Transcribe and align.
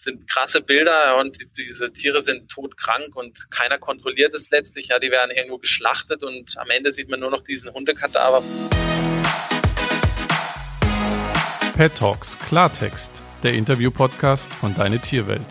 sind 0.00 0.28
krasse 0.28 0.62
Bilder 0.62 1.18
und 1.18 1.38
diese 1.58 1.92
Tiere 1.92 2.22
sind 2.22 2.50
todkrank 2.50 3.14
und 3.14 3.50
keiner 3.50 3.78
kontrolliert 3.78 4.34
es 4.34 4.50
letztlich. 4.50 4.88
Ja, 4.88 4.98
die 4.98 5.10
werden 5.10 5.30
irgendwo 5.30 5.58
geschlachtet 5.58 6.22
und 6.22 6.56
am 6.56 6.70
Ende 6.70 6.90
sieht 6.92 7.10
man 7.10 7.20
nur 7.20 7.30
noch 7.30 7.42
diesen 7.42 7.70
Hundekadaver. 7.72 8.42
Pet 11.76 11.94
Talks 11.94 12.38
Klartext, 12.38 13.12
der 13.42 13.54
Interview-Podcast 13.54 14.52
von 14.52 14.74
Deine 14.74 14.98
Tierwelt. 15.00 15.46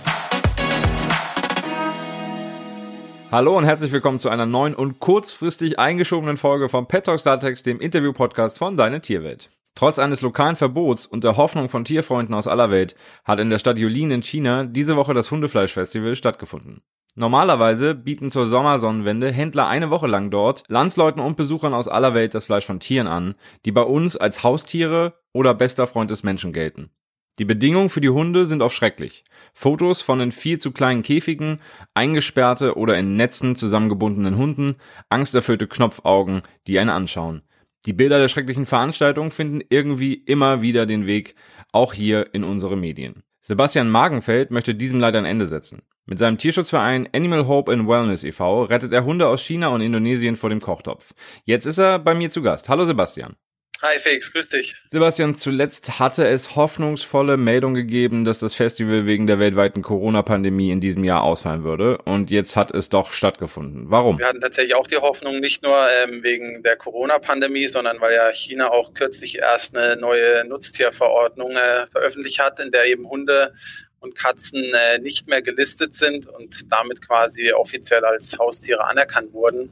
Hallo 3.32 3.56
und 3.56 3.66
herzlich 3.66 3.92
willkommen 3.92 4.18
zu 4.18 4.30
einer 4.30 4.48
neuen 4.48 4.74
und 4.74 5.00
kurzfristig 5.00 5.78
eingeschobenen 5.78 6.38
Folge 6.38 6.70
vom 6.70 6.88
Pet 6.88 7.06
Talks 7.06 7.22
Klartext, 7.22 7.68
dem 7.68 7.80
Interview-Podcast 7.80 8.58
von 8.58 8.76
Deine 8.76 9.02
Tierwelt. 9.02 9.52
Trotz 9.76 10.00
eines 10.00 10.22
lokalen 10.22 10.56
Verbots 10.56 11.06
und 11.06 11.24
der 11.24 11.38
Hoffnung 11.38 11.70
von 11.70 11.86
Tierfreunden 11.86 12.36
aus 12.36 12.48
aller 12.48 12.70
Welt 12.70 12.96
hat 13.24 13.40
in 13.40 13.50
der 13.50 13.60
Stadt 13.60 13.78
Yulin 13.78 14.12
in 14.12 14.24
China 14.24 14.66
diese 14.66 14.96
Woche 14.96 15.14
das 15.14 15.32
Hundefleischfestival 15.32 16.16
stattgefunden. 16.16 16.82
Normalerweise 17.16 17.96
bieten 17.96 18.30
zur 18.30 18.48
Sommersonnenwende 18.48 19.32
Händler 19.32 19.68
eine 19.68 19.90
Woche 19.90 20.08
lang 20.08 20.32
dort 20.32 20.64
Landsleuten 20.68 21.22
und 21.22 21.38
Besuchern 21.38 21.74
aus 21.74 21.88
aller 21.88 22.14
Welt 22.14 22.34
das 22.34 22.46
Fleisch 22.46 22.66
von 22.66 22.80
Tieren 22.80 23.08
an, 23.08 23.36
die 23.66 23.72
bei 23.72 23.82
uns 23.82 24.16
als 24.16 24.44
Haustiere 24.44 25.16
oder 25.34 25.54
bester 25.54 25.88
Freund 25.88 26.12
des 26.12 26.24
Menschen 26.24 26.54
gelten. 26.54 26.92
Die 27.40 27.46
Bedingungen 27.46 27.90
für 27.90 28.02
die 28.02 28.10
Hunde 28.10 28.46
sind 28.46 28.62
oft 28.62 28.76
schrecklich. 28.76 29.24
Fotos 29.54 30.02
von 30.02 30.20
in 30.20 30.32
viel 30.32 30.60
zu 30.60 30.72
kleinen 30.72 31.04
Käfigen, 31.04 31.60
eingesperrte 31.94 32.76
oder 32.76 32.98
in 32.98 33.16
Netzen 33.16 33.56
zusammengebundenen 33.56 34.36
Hunden, 34.36 34.76
angsterfüllte 35.08 35.68
Knopfaugen, 35.68 36.42
die 36.68 36.78
einen 36.80 36.90
anschauen. 36.90 37.44
Die 37.86 37.94
Bilder 37.94 38.20
der 38.20 38.28
schrecklichen 38.28 38.66
Veranstaltung 38.66 39.32
finden 39.32 39.62
irgendwie 39.70 40.14
immer 40.14 40.62
wieder 40.62 40.86
den 40.86 41.06
Weg, 41.06 41.36
auch 41.72 41.94
hier 41.94 42.34
in 42.34 42.44
unsere 42.44 42.76
Medien. 42.76 43.24
Sebastian 43.42 43.90
Magenfeld 43.90 44.52
möchte 44.52 44.76
diesem 44.76 45.00
leider 45.00 45.20
ein 45.20 45.26
Ende 45.26 45.48
setzen. 45.48 45.84
Mit 46.06 46.20
seinem 46.20 46.38
Tierschutzverein 46.38 47.08
Animal 47.14 47.48
Hope 47.48 47.72
and 47.72 47.88
Wellness 47.88 48.24
e.V. 48.24 48.64
rettet 48.64 48.92
er 48.92 49.06
Hunde 49.06 49.28
aus 49.28 49.42
China 49.42 49.68
und 49.70 49.82
Indonesien 49.82 50.36
vor 50.36 50.50
dem 50.50 50.60
Kochtopf. 50.60 51.14
Jetzt 51.46 51.66
ist 51.66 51.78
er 51.78 52.00
bei 52.00 52.16
mir 52.16 52.30
zu 52.30 52.42
Gast. 52.42 52.68
Hallo 52.68 52.84
Sebastian. 52.84 53.36
Hi 53.82 53.98
Felix, 53.98 54.34
grüß 54.34 54.50
dich. 54.50 54.76
Sebastian, 54.88 55.36
zuletzt 55.36 56.00
hatte 56.00 56.28
es 56.28 56.58
hoffnungsvolle 56.58 57.38
Meldungen 57.38 57.76
gegeben, 57.76 58.26
dass 58.26 58.40
das 58.40 58.54
Festival 58.54 59.06
wegen 59.06 59.26
der 59.26 59.40
weltweiten 59.40 59.82
Corona-Pandemie 59.82 60.70
in 60.72 60.82
diesem 60.82 61.06
Jahr 61.06 61.24
ausfallen 61.24 61.64
würde. 61.64 61.98
Und 62.00 62.30
jetzt 62.30 62.58
hat 62.58 62.72
es 62.72 62.90
doch 62.90 63.14
stattgefunden. 63.14 63.86
Warum? 63.90 64.20
Wir 64.20 64.28
hatten 64.28 64.42
tatsächlich 64.42 64.76
auch 64.76 64.88
die 64.88 64.98
Hoffnung, 64.98 65.40
nicht 65.40 65.64
nur 65.64 65.78
ähm, 66.04 66.24
wegen 66.24 66.62
der 66.62 66.76
Corona-Pandemie, 66.76 67.70
sondern 67.70 68.02
weil 68.02 68.16
ja 68.16 68.30
China 68.34 68.70
auch 68.70 68.94
kürzlich 68.94 69.38
erst 69.38 69.78
eine 69.78 69.96
neue 69.96 70.44
Nutztierverordnung 70.46 71.52
äh, 71.52 71.88
veröffentlicht 71.88 72.40
hat, 72.40 72.60
in 72.60 72.72
der 72.72 72.86
eben 72.86 73.10
Hunde 73.10 73.54
und 74.00 74.16
Katzen 74.16 74.64
äh, 74.74 75.00
nicht 75.00 75.28
mehr 75.28 75.42
gelistet 75.42 75.94
sind 75.96 76.28
und 76.28 76.72
damit 76.72 77.06
quasi 77.06 77.52
offiziell 77.52 78.06
als 78.06 78.38
Haustiere 78.38 78.86
anerkannt 78.88 79.34
wurden. 79.34 79.70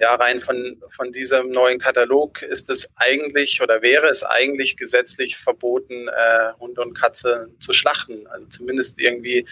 Ja, 0.00 0.14
rein 0.14 0.40
von, 0.40 0.80
von 0.94 1.12
diesem 1.12 1.50
neuen 1.50 1.78
Katalog 1.78 2.42
ist 2.42 2.70
es 2.70 2.88
eigentlich 2.96 3.60
oder 3.60 3.82
wäre 3.82 4.08
es 4.08 4.22
eigentlich 4.22 4.76
gesetzlich 4.76 5.36
verboten, 5.36 6.08
äh, 6.08 6.52
Hunde 6.58 6.82
und 6.82 6.94
Katze 6.94 7.48
zu 7.60 7.72
schlachten. 7.72 8.26
Also 8.28 8.46
zumindest 8.46 9.00
irgendwie 9.00 9.46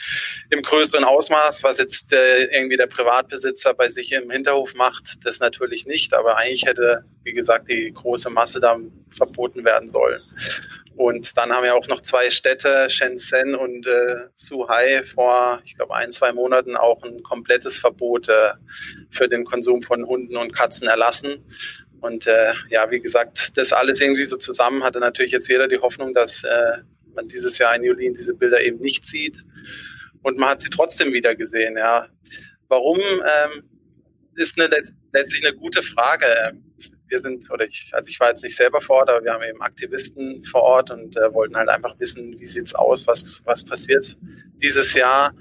im 0.51 0.63
größeren 0.63 1.05
Ausmaß, 1.05 1.63
was 1.63 1.79
jetzt 1.79 2.13
äh, 2.13 2.45
irgendwie 2.45 2.77
der 2.77 2.87
Privatbesitzer 2.87 3.75
bei 3.75 3.89
sich 3.89 4.13
im 4.13 4.31
Hinterhof 4.31 4.75
macht, 4.75 5.25
das 5.25 5.41
natürlich 5.41 5.87
nicht. 5.87 6.15
Aber 6.15 6.37
eigentlich 6.37 6.65
hätte, 6.65 7.05
wie 7.23 7.33
gesagt, 7.33 7.71
die 7.71 7.93
große 7.93 8.31
Masse 8.31 8.61
da 8.61 8.79
verboten 9.17 9.65
werden 9.65 9.89
sollen. 9.89 10.23
Und 10.97 11.37
dann 11.37 11.53
haben 11.53 11.65
wir 11.65 11.75
auch 11.75 11.89
noch 11.89 12.03
zwei 12.03 12.31
Städte, 12.31 12.89
Shenzhen 12.89 13.55
und 13.57 13.87
äh, 13.87 14.29
Suhai, 14.37 15.03
vor, 15.03 15.61
ich 15.65 15.75
glaube, 15.75 15.95
ein, 15.97 16.13
zwei 16.13 16.33
Monaten 16.33 16.77
auch 16.77 17.03
ein 17.03 17.23
komplettes 17.23 17.79
Verbot 17.79 18.29
äh, 18.29 18.51
für 19.11 19.29
den 19.29 19.45
Konsum 19.45 19.83
von 19.83 20.07
Hunden 20.07 20.37
und 20.37 20.55
Katzen 20.55 20.87
erlassen. 20.87 21.45
Und 22.01 22.27
äh, 22.27 22.53
ja, 22.69 22.91
wie 22.91 23.01
gesagt, 23.01 23.57
das 23.57 23.73
alles 23.73 24.01
irgendwie 24.01 24.25
so 24.25 24.37
zusammen 24.37 24.85
hatte 24.85 25.01
natürlich 25.01 25.33
jetzt 25.33 25.49
jeder 25.49 25.67
die 25.67 25.79
Hoffnung, 25.79 26.15
dass 26.15 26.45
äh, 26.45 26.79
man 27.15 27.27
dieses 27.29 27.59
Jahr 27.59 27.75
in 27.75 27.83
Julien 27.83 28.15
diese 28.15 28.35
Bilder 28.35 28.61
eben 28.61 28.79
nicht 28.79 29.05
sieht. 29.05 29.45
Und 30.23 30.39
man 30.39 30.51
hat 30.51 30.61
sie 30.61 30.71
trotzdem 30.71 31.13
wieder 31.13 31.35
gesehen, 31.35 31.77
ja. 31.77 32.07
Warum 32.69 32.99
ähm, 32.99 33.65
ist 34.37 34.61
eine, 34.61 34.75
letztlich 35.13 35.47
eine 35.47 35.57
gute 35.57 35.83
Frage 35.83 36.55
wir 37.15 37.21
sind, 37.21 37.51
oder 37.51 37.67
ich, 37.67 37.91
also 37.93 38.09
ich 38.09 38.19
war 38.19 38.31
jetzt 38.31 38.43
nicht 38.43 38.57
selber 38.57 38.81
vor 38.81 38.97
Ort, 38.97 39.11
aber 39.11 39.25
wir 39.25 39.33
haben 39.33 39.45
eben 39.45 39.61
Aktivisten 39.63 40.45
vor 40.45 40.63
Ort 40.63 40.91
und 40.91 41.17
äh, 41.17 41.33
wollten 41.33 41.57
halt 41.57 41.69
einfach 41.69 41.99
wissen, 41.99 42.39
wie 42.39 42.47
sieht's 42.47 42.75
aus, 42.75 43.07
was, 43.07 43.43
was 43.45 43.65
passiert 43.65 44.17
dieses 44.57 44.95
Jahr. 44.95 45.33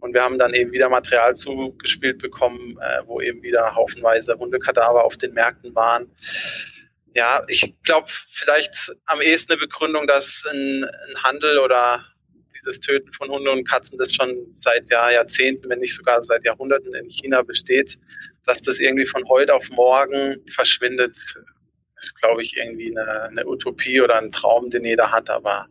Und 0.00 0.14
wir 0.14 0.22
haben 0.22 0.38
dann 0.38 0.54
eben 0.54 0.72
wieder 0.72 0.88
Material 0.88 1.36
zugespielt 1.36 2.18
bekommen, 2.18 2.78
äh, 2.80 3.02
wo 3.06 3.20
eben 3.20 3.42
wieder 3.42 3.74
haufenweise 3.74 4.34
Hundekadaver 4.38 5.04
auf 5.04 5.16
den 5.18 5.34
Märkten 5.34 5.74
waren. 5.74 6.10
Ja, 7.14 7.42
ich 7.48 7.74
glaube, 7.82 8.06
vielleicht 8.30 8.94
am 9.04 9.20
ehesten 9.20 9.52
eine 9.52 9.60
Begründung, 9.60 10.06
dass 10.06 10.46
ein, 10.50 10.84
ein 10.84 11.22
Handel 11.22 11.58
oder 11.58 12.04
dieses 12.58 12.80
Töten 12.80 13.12
von 13.12 13.28
Hunden 13.28 13.48
und 13.48 13.68
Katzen, 13.68 13.98
das 13.98 14.14
schon 14.14 14.36
seit 14.54 14.90
Jahr, 14.90 15.12
Jahrzehnten, 15.12 15.68
wenn 15.68 15.80
nicht 15.80 15.94
sogar 15.94 16.22
seit 16.22 16.44
Jahrhunderten 16.44 16.94
in 16.94 17.08
China 17.08 17.42
besteht, 17.42 17.98
dass 18.50 18.62
das 18.62 18.80
irgendwie 18.80 19.06
von 19.06 19.24
heute 19.28 19.54
auf 19.54 19.70
morgen 19.70 20.36
verschwindet, 20.50 21.16
ist, 21.16 22.16
glaube 22.20 22.42
ich, 22.42 22.56
irgendwie 22.56 22.90
eine, 22.90 23.22
eine 23.22 23.46
Utopie 23.46 24.00
oder 24.00 24.18
ein 24.18 24.32
Traum, 24.32 24.70
den 24.70 24.84
jeder 24.84 25.12
hat. 25.12 25.30
Aber 25.30 25.68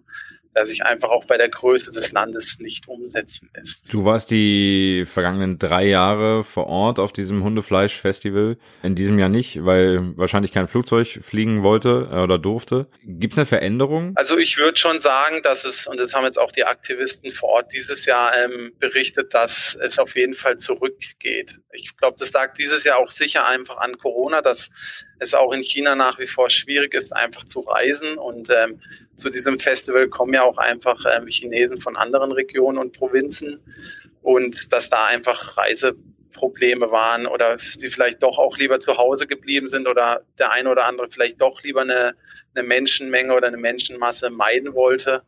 der 0.55 0.65
sich 0.65 0.83
einfach 0.83 1.09
auch 1.09 1.25
bei 1.25 1.37
der 1.37 1.49
Größe 1.49 1.91
des 1.91 2.11
Landes 2.11 2.59
nicht 2.59 2.87
umsetzen 2.87 3.49
lässt. 3.55 3.93
Du 3.93 4.05
warst 4.05 4.31
die 4.31 5.05
vergangenen 5.05 5.59
drei 5.59 5.85
Jahre 5.85 6.43
vor 6.43 6.67
Ort 6.67 6.99
auf 6.99 7.11
diesem 7.13 7.43
Hundefleisch-Festival. 7.43 8.57
In 8.83 8.95
diesem 8.95 9.19
Jahr 9.19 9.29
nicht, 9.29 9.63
weil 9.65 10.17
wahrscheinlich 10.17 10.51
kein 10.51 10.67
Flugzeug 10.67 11.19
fliegen 11.21 11.63
wollte 11.63 12.09
äh, 12.11 12.19
oder 12.19 12.38
durfte. 12.38 12.88
Gibt 13.03 13.33
es 13.33 13.39
eine 13.39 13.45
Veränderung? 13.45 14.13
Also 14.15 14.38
ich 14.38 14.57
würde 14.57 14.77
schon 14.77 14.99
sagen, 14.99 15.41
dass 15.43 15.65
es, 15.65 15.88
und 15.88 15.99
das 15.99 16.13
haben 16.13 16.25
jetzt 16.25 16.39
auch 16.39 16.51
die 16.51 16.65
Aktivisten 16.65 17.31
vor 17.31 17.49
Ort 17.49 17.73
dieses 17.73 18.05
Jahr 18.05 18.31
ähm, 18.38 18.71
berichtet, 18.79 19.33
dass 19.33 19.77
es 19.81 19.99
auf 19.99 20.15
jeden 20.15 20.33
Fall 20.33 20.57
zurückgeht. 20.57 21.59
Ich 21.71 21.95
glaube, 21.97 22.17
das 22.19 22.33
lag 22.33 22.53
dieses 22.55 22.83
Jahr 22.83 22.97
auch 22.97 23.11
sicher 23.11 23.47
einfach 23.47 23.77
an 23.77 23.97
Corona, 23.97 24.41
dass 24.41 24.69
es 25.19 25.34
auch 25.34 25.53
in 25.53 25.63
China 25.63 25.96
nach 25.96 26.18
wie 26.19 26.28
vor 26.28 26.50
schwierig 26.50 26.94
ist, 26.94 27.16
einfach 27.16 27.44
zu 27.44 27.59
reisen. 27.59 28.18
Und 28.18 28.50
ähm, 28.50 28.81
zu 29.16 29.30
diesem 29.30 29.59
Festival 29.59 30.07
kommen 30.07 30.34
ja 30.34 30.44
auch 30.44 30.57
einfach 30.57 31.06
ähm, 31.06 31.28
Chinesen 31.28 31.80
von 31.81 31.96
anderen 31.96 32.31
Regionen 32.31 32.78
und 32.78 32.97
Provinzen. 32.97 33.59
Und 34.22 34.72
dass 34.74 34.90
da 34.90 35.06
einfach 35.07 35.57
Reiseprobleme 35.57 36.91
waren 36.91 37.25
oder 37.25 37.57
sie 37.59 37.90
vielleicht 37.90 38.24
doch 38.24 38.38
auch 38.38 38.57
lieber 38.57 38.80
zu 38.80 38.97
Hause 38.97 39.28
geblieben 39.28 39.68
sind 39.68 39.88
oder 39.88 40.24
der 40.38 40.52
eine 40.52 40.69
oder 40.69 40.85
andere 40.85 41.09
vielleicht 41.09 41.41
doch 41.41 41.62
lieber 41.63 41.81
eine, 41.81 42.16
eine 42.56 42.68
Menschenmenge 42.68 43.34
oder 43.34 43.47
eine 43.47 43.57
Menschenmasse 43.57 44.30
meiden 44.30 44.74
wollte, 44.74 45.24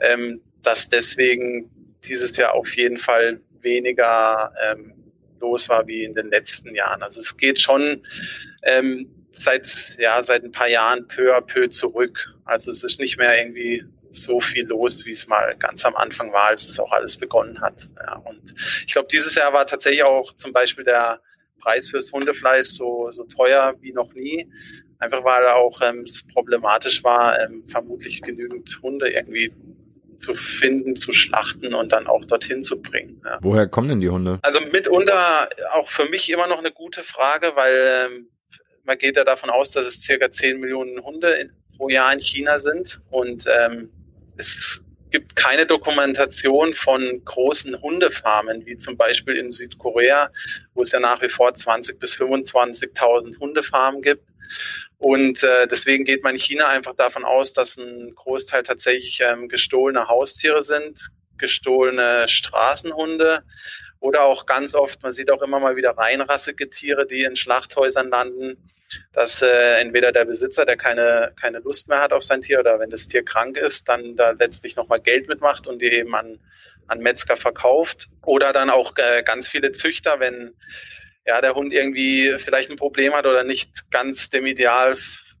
ähm, 0.00 0.40
dass 0.62 0.88
deswegen 0.88 1.70
dieses 2.04 2.36
Jahr 2.36 2.54
auf 2.54 2.74
jeden 2.76 2.98
Fall 2.98 3.40
weniger 3.60 4.52
ähm, 4.62 4.94
los 5.40 5.68
war 5.68 5.86
wie 5.86 6.04
in 6.04 6.14
den 6.14 6.30
letzten 6.30 6.74
Jahren. 6.74 7.02
Also 7.02 7.20
es 7.20 7.36
geht 7.36 7.60
schon 7.60 8.02
ähm, 8.62 9.08
seit, 9.36 9.96
ja, 9.98 10.22
seit 10.22 10.44
ein 10.44 10.52
paar 10.52 10.68
Jahren 10.68 11.06
peu 11.08 11.34
à 11.34 11.40
peu 11.40 11.68
zurück. 11.68 12.32
Also 12.44 12.70
es 12.70 12.82
ist 12.84 13.00
nicht 13.00 13.18
mehr 13.18 13.38
irgendwie 13.38 13.84
so 14.10 14.40
viel 14.40 14.66
los, 14.66 15.04
wie 15.04 15.12
es 15.12 15.26
mal 15.26 15.54
ganz 15.58 15.84
am 15.84 15.94
Anfang 15.96 16.32
war, 16.32 16.44
als 16.48 16.68
es 16.68 16.80
auch 16.80 16.92
alles 16.92 17.16
begonnen 17.16 17.60
hat. 17.60 17.88
Ja, 18.00 18.16
und 18.16 18.54
ich 18.86 18.92
glaube, 18.92 19.08
dieses 19.10 19.34
Jahr 19.34 19.52
war 19.52 19.66
tatsächlich 19.66 20.04
auch 20.04 20.32
zum 20.36 20.52
Beispiel 20.52 20.84
der 20.84 21.20
Preis 21.60 21.88
fürs 21.88 22.12
Hundefleisch 22.12 22.68
so, 22.68 23.10
so 23.12 23.24
teuer 23.24 23.74
wie 23.80 23.92
noch 23.92 24.12
nie. 24.14 24.48
Einfach 24.98 25.24
weil 25.24 25.46
auch 25.48 25.80
ähm, 25.82 26.04
es 26.06 26.26
problematisch 26.26 27.04
war, 27.04 27.38
ähm, 27.40 27.64
vermutlich 27.68 28.22
genügend 28.22 28.78
Hunde 28.82 29.10
irgendwie 29.10 29.52
zu 30.16 30.34
finden, 30.34 30.96
zu 30.96 31.12
schlachten 31.12 31.74
und 31.74 31.92
dann 31.92 32.06
auch 32.06 32.24
dorthin 32.24 32.64
zu 32.64 32.80
bringen. 32.80 33.20
Ja. 33.24 33.38
Woher 33.42 33.66
kommen 33.66 33.88
denn 33.88 34.00
die 34.00 34.08
Hunde? 34.08 34.38
Also 34.42 34.60
mitunter 34.72 35.48
auch 35.72 35.90
für 35.90 36.08
mich 36.08 36.30
immer 36.30 36.46
noch 36.46 36.58
eine 36.58 36.72
gute 36.72 37.02
Frage, 37.02 37.52
weil 37.54 38.08
ähm, 38.10 38.28
man 38.86 38.98
geht 38.98 39.16
ja 39.16 39.24
davon 39.24 39.50
aus, 39.50 39.72
dass 39.72 39.86
es 39.86 40.02
circa 40.02 40.30
10 40.30 40.60
Millionen 40.60 41.02
Hunde 41.02 41.32
in, 41.34 41.52
pro 41.76 41.88
Jahr 41.88 42.12
in 42.12 42.20
China 42.20 42.58
sind 42.58 43.00
und 43.10 43.44
ähm, 43.46 43.90
es 44.36 44.82
gibt 45.10 45.36
keine 45.36 45.66
Dokumentation 45.66 46.74
von 46.74 47.24
großen 47.24 47.80
Hundefarmen, 47.80 48.66
wie 48.66 48.76
zum 48.76 48.96
Beispiel 48.96 49.36
in 49.36 49.50
Südkorea, 49.50 50.30
wo 50.74 50.82
es 50.82 50.92
ja 50.92 51.00
nach 51.00 51.22
wie 51.22 51.28
vor 51.28 51.54
20 51.54 51.98
bis 51.98 52.16
25.000 52.16 53.38
Hundefarmen 53.38 54.02
gibt. 54.02 54.28
Und 54.98 55.42
äh, 55.42 55.66
deswegen 55.68 56.04
geht 56.04 56.22
man 56.22 56.34
in 56.34 56.40
China 56.40 56.66
einfach 56.68 56.94
davon 56.94 57.24
aus, 57.24 57.52
dass 57.52 57.76
ein 57.76 58.14
Großteil 58.14 58.62
tatsächlich 58.62 59.20
ähm, 59.20 59.48
gestohlene 59.48 60.08
Haustiere 60.08 60.62
sind, 60.62 61.08
gestohlene 61.38 62.28
Straßenhunde 62.28 63.42
oder 64.00 64.22
auch 64.22 64.46
ganz 64.46 64.74
oft, 64.74 65.02
man 65.02 65.12
sieht 65.12 65.30
auch 65.30 65.42
immer 65.42 65.60
mal 65.60 65.76
wieder 65.76 65.96
reinrassige 65.96 66.70
Tiere, 66.70 67.06
die 67.06 67.24
in 67.24 67.36
Schlachthäusern 67.36 68.08
landen, 68.08 68.70
dass 69.12 69.42
äh, 69.42 69.80
entweder 69.80 70.12
der 70.12 70.24
Besitzer, 70.24 70.64
der 70.64 70.76
keine, 70.76 71.32
keine 71.40 71.58
Lust 71.58 71.88
mehr 71.88 72.00
hat 72.00 72.12
auf 72.12 72.22
sein 72.22 72.42
Tier 72.42 72.60
oder 72.60 72.78
wenn 72.78 72.90
das 72.90 73.08
Tier 73.08 73.24
krank 73.24 73.56
ist, 73.56 73.88
dann 73.88 74.16
da 74.16 74.30
letztlich 74.30 74.76
nochmal 74.76 75.00
Geld 75.00 75.28
mitmacht 75.28 75.66
und 75.66 75.80
die 75.80 75.92
eben 75.92 76.14
an 76.14 76.38
an 76.88 77.00
Metzger 77.00 77.36
verkauft. 77.36 78.08
Oder 78.22 78.52
dann 78.52 78.70
auch 78.70 78.94
äh, 78.96 79.22
ganz 79.22 79.48
viele 79.48 79.72
Züchter, 79.72 80.20
wenn 80.20 80.52
ja, 81.26 81.40
der 81.40 81.54
Hund 81.54 81.72
irgendwie 81.72 82.34
vielleicht 82.38 82.70
ein 82.70 82.76
Problem 82.76 83.12
hat 83.12 83.26
oder 83.26 83.44
nicht 83.44 83.90
ganz 83.90 84.30
dem 84.30 84.46
Ideal 84.46 84.96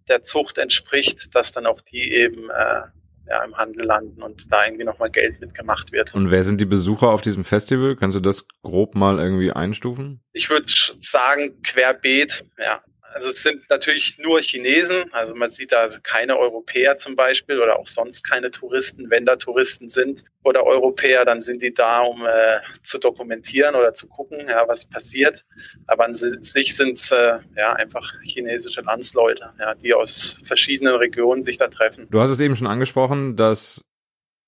der 0.08 0.24
Zucht 0.24 0.58
entspricht, 0.58 1.34
dass 1.34 1.52
dann 1.52 1.66
auch 1.66 1.80
die 1.80 2.12
eben 2.12 2.50
äh, 2.50 2.82
ja, 3.28 3.44
im 3.44 3.56
Handel 3.56 3.84
landen 3.84 4.22
und 4.22 4.52
da 4.52 4.64
irgendwie 4.64 4.84
nochmal 4.84 5.10
Geld 5.10 5.40
mitgemacht 5.40 5.92
wird. 5.92 6.14
Und 6.14 6.30
wer 6.30 6.44
sind 6.44 6.60
die 6.60 6.64
Besucher 6.64 7.08
auf 7.08 7.22
diesem 7.22 7.44
Festival? 7.44 7.96
Kannst 7.96 8.16
du 8.16 8.20
das 8.20 8.46
grob 8.62 8.94
mal 8.94 9.18
irgendwie 9.18 9.52
einstufen? 9.52 10.22
Ich 10.32 10.48
würde 10.48 10.66
sagen, 11.02 11.60
querbeet, 11.62 12.44
ja. 12.58 12.82
Also 13.14 13.30
es 13.30 13.42
sind 13.42 13.68
natürlich 13.70 14.18
nur 14.18 14.40
Chinesen, 14.40 15.12
also 15.12 15.34
man 15.34 15.48
sieht 15.48 15.72
da 15.72 15.88
keine 16.02 16.38
Europäer 16.38 16.96
zum 16.96 17.16
Beispiel 17.16 17.60
oder 17.60 17.78
auch 17.78 17.88
sonst 17.88 18.28
keine 18.28 18.50
Touristen. 18.50 19.10
Wenn 19.10 19.24
da 19.24 19.36
Touristen 19.36 19.88
sind 19.88 20.24
oder 20.42 20.64
Europäer, 20.64 21.24
dann 21.24 21.40
sind 21.40 21.62
die 21.62 21.72
da, 21.72 22.02
um 22.02 22.26
äh, 22.26 22.60
zu 22.82 22.98
dokumentieren 22.98 23.74
oder 23.74 23.94
zu 23.94 24.06
gucken, 24.06 24.46
ja, 24.48 24.68
was 24.68 24.84
passiert. 24.84 25.44
Aber 25.86 26.04
an 26.04 26.14
sich 26.14 26.76
sind 26.76 26.98
es 26.98 27.10
äh, 27.10 27.38
ja 27.56 27.72
einfach 27.72 28.12
chinesische 28.22 28.82
Landsleute, 28.82 29.50
ja, 29.58 29.74
die 29.74 29.94
aus 29.94 30.40
verschiedenen 30.46 30.96
Regionen 30.96 31.42
sich 31.42 31.56
da 31.56 31.68
treffen. 31.68 32.08
Du 32.10 32.20
hast 32.20 32.30
es 32.30 32.40
eben 32.40 32.54
schon 32.54 32.66
angesprochen, 32.66 33.36
dass 33.36 33.82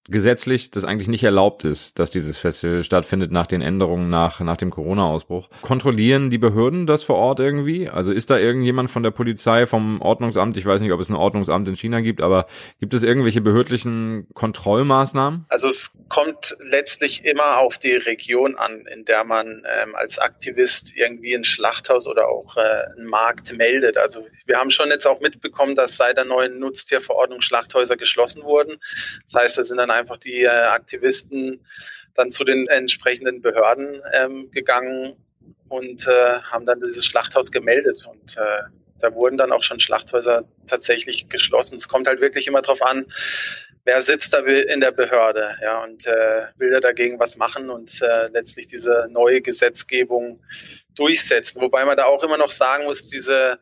gesetzlich 0.09 0.71
das 0.71 0.85
eigentlich 0.85 1.09
nicht 1.09 1.23
erlaubt 1.23 1.65
ist, 1.65 1.99
dass 1.99 2.11
dieses 2.11 2.39
Festival 2.39 2.83
stattfindet 2.83 3.31
nach 3.31 3.47
den 3.47 3.61
Änderungen 3.61 4.09
nach, 4.09 4.41
nach 4.41 4.57
dem 4.57 4.71
Corona-Ausbruch. 4.71 5.49
Kontrollieren 5.61 6.31
die 6.31 6.39
Behörden 6.39 6.87
das 6.87 7.03
vor 7.03 7.17
Ort 7.17 7.41
irgendwie? 7.41 7.89
Also 7.89 8.13
ist 8.13 8.31
da 8.31 8.39
irgendjemand 8.39 8.91
von 8.91 9.03
der 9.03 9.11
Polizei, 9.11 9.67
vom 9.67 10.01
Ordnungsamt, 10.01 10.57
ich 10.57 10.65
weiß 10.65 10.81
nicht, 10.81 10.93
ob 10.93 11.01
es 11.01 11.11
ein 11.11 11.15
Ordnungsamt 11.15 11.69
in 11.69 11.77
China 11.77 12.01
gibt, 12.01 12.23
aber 12.23 12.47
gibt 12.81 12.95
es 12.95 13.03
irgendwelche 13.03 13.43
behördlichen 13.43 14.27
Kontrollmaßnahmen? 14.33 15.45
Also 15.49 15.69
es 15.69 15.99
kommt 16.09 16.57
letztlich 16.61 17.25
immer 17.25 17.59
auf 17.59 17.77
die 17.77 17.93
Region 17.95 18.57
an, 18.57 18.87
in 18.93 19.05
der 19.05 19.25
man 19.25 19.63
ähm, 19.67 19.95
als 19.95 20.19
Aktivist 20.19 20.93
irgendwie 20.97 21.35
ein 21.35 21.45
Schlachthaus 21.45 22.07
oder 22.07 22.29
auch 22.29 22.57
äh, 22.57 22.61
einen 22.97 23.09
Markt 23.09 23.55
meldet. 23.57 23.99
Also 23.99 24.27
wir 24.47 24.57
haben 24.57 24.71
schon 24.71 24.89
jetzt 24.89 25.07
auch 25.07 25.21
mitbekommen, 25.21 25.77
dass 25.77 25.97
seit 25.97 26.17
der 26.17 26.25
neuen 26.25 26.59
Nutztierverordnung 26.59 27.43
Schlachthäuser 27.43 27.97
geschlossen 27.97 28.43
wurden. 28.43 28.79
Das 29.25 29.43
heißt, 29.43 29.59
da 29.59 29.65
sind 29.65 29.77
dann 29.77 29.91
einfach 29.99 30.17
die 30.17 30.43
äh, 30.43 30.49
Aktivisten 30.49 31.61
dann 32.15 32.33
zu 32.33 32.45
den 32.45 32.67
entsprechenden 32.67 33.43
Behörden 33.43 34.03
ähm, 34.13 34.51
gegangen 34.51 35.17
und 35.69 36.07
äh, 36.07 36.41
haben 36.43 36.67
dann 36.67 36.81
dieses 36.81 37.07
Schlachthaus 37.07 37.53
gemeldet. 37.53 38.05
Und 38.11 38.37
äh, 38.37 38.63
da 39.01 39.15
wurden 39.15 39.37
dann 39.37 39.53
auch 39.53 39.63
schon 39.63 39.81
Schlachthäuser 39.81 40.45
tatsächlich 40.67 41.29
geschlossen. 41.29 41.77
Es 41.77 41.89
kommt 41.89 42.09
halt 42.09 42.21
wirklich 42.21 42.47
immer 42.47 42.63
darauf 42.63 42.83
an, 42.83 43.07
wer 43.85 44.03
sitzt 44.03 44.35
da 44.35 44.41
in 44.41 44.81
der 44.81 44.93
Behörde, 44.93 45.57
ja, 45.63 45.83
und 45.83 46.07
äh, 46.07 46.47
will 46.57 46.71
da 46.71 46.81
dagegen 46.81 47.19
was 47.19 47.37
machen 47.37 47.71
und 47.71 48.03
äh, 48.03 48.27
letztlich 48.29 48.67
diese 48.67 49.09
neue 49.11 49.41
Gesetzgebung 49.41 50.43
durchsetzen. 50.95 51.63
Wobei 51.63 51.85
man 51.85 51.97
da 51.97 52.05
auch 52.05 52.23
immer 52.23 52.37
noch 52.37 52.51
sagen 52.51 52.85
muss, 52.85 53.07
diese 53.07 53.59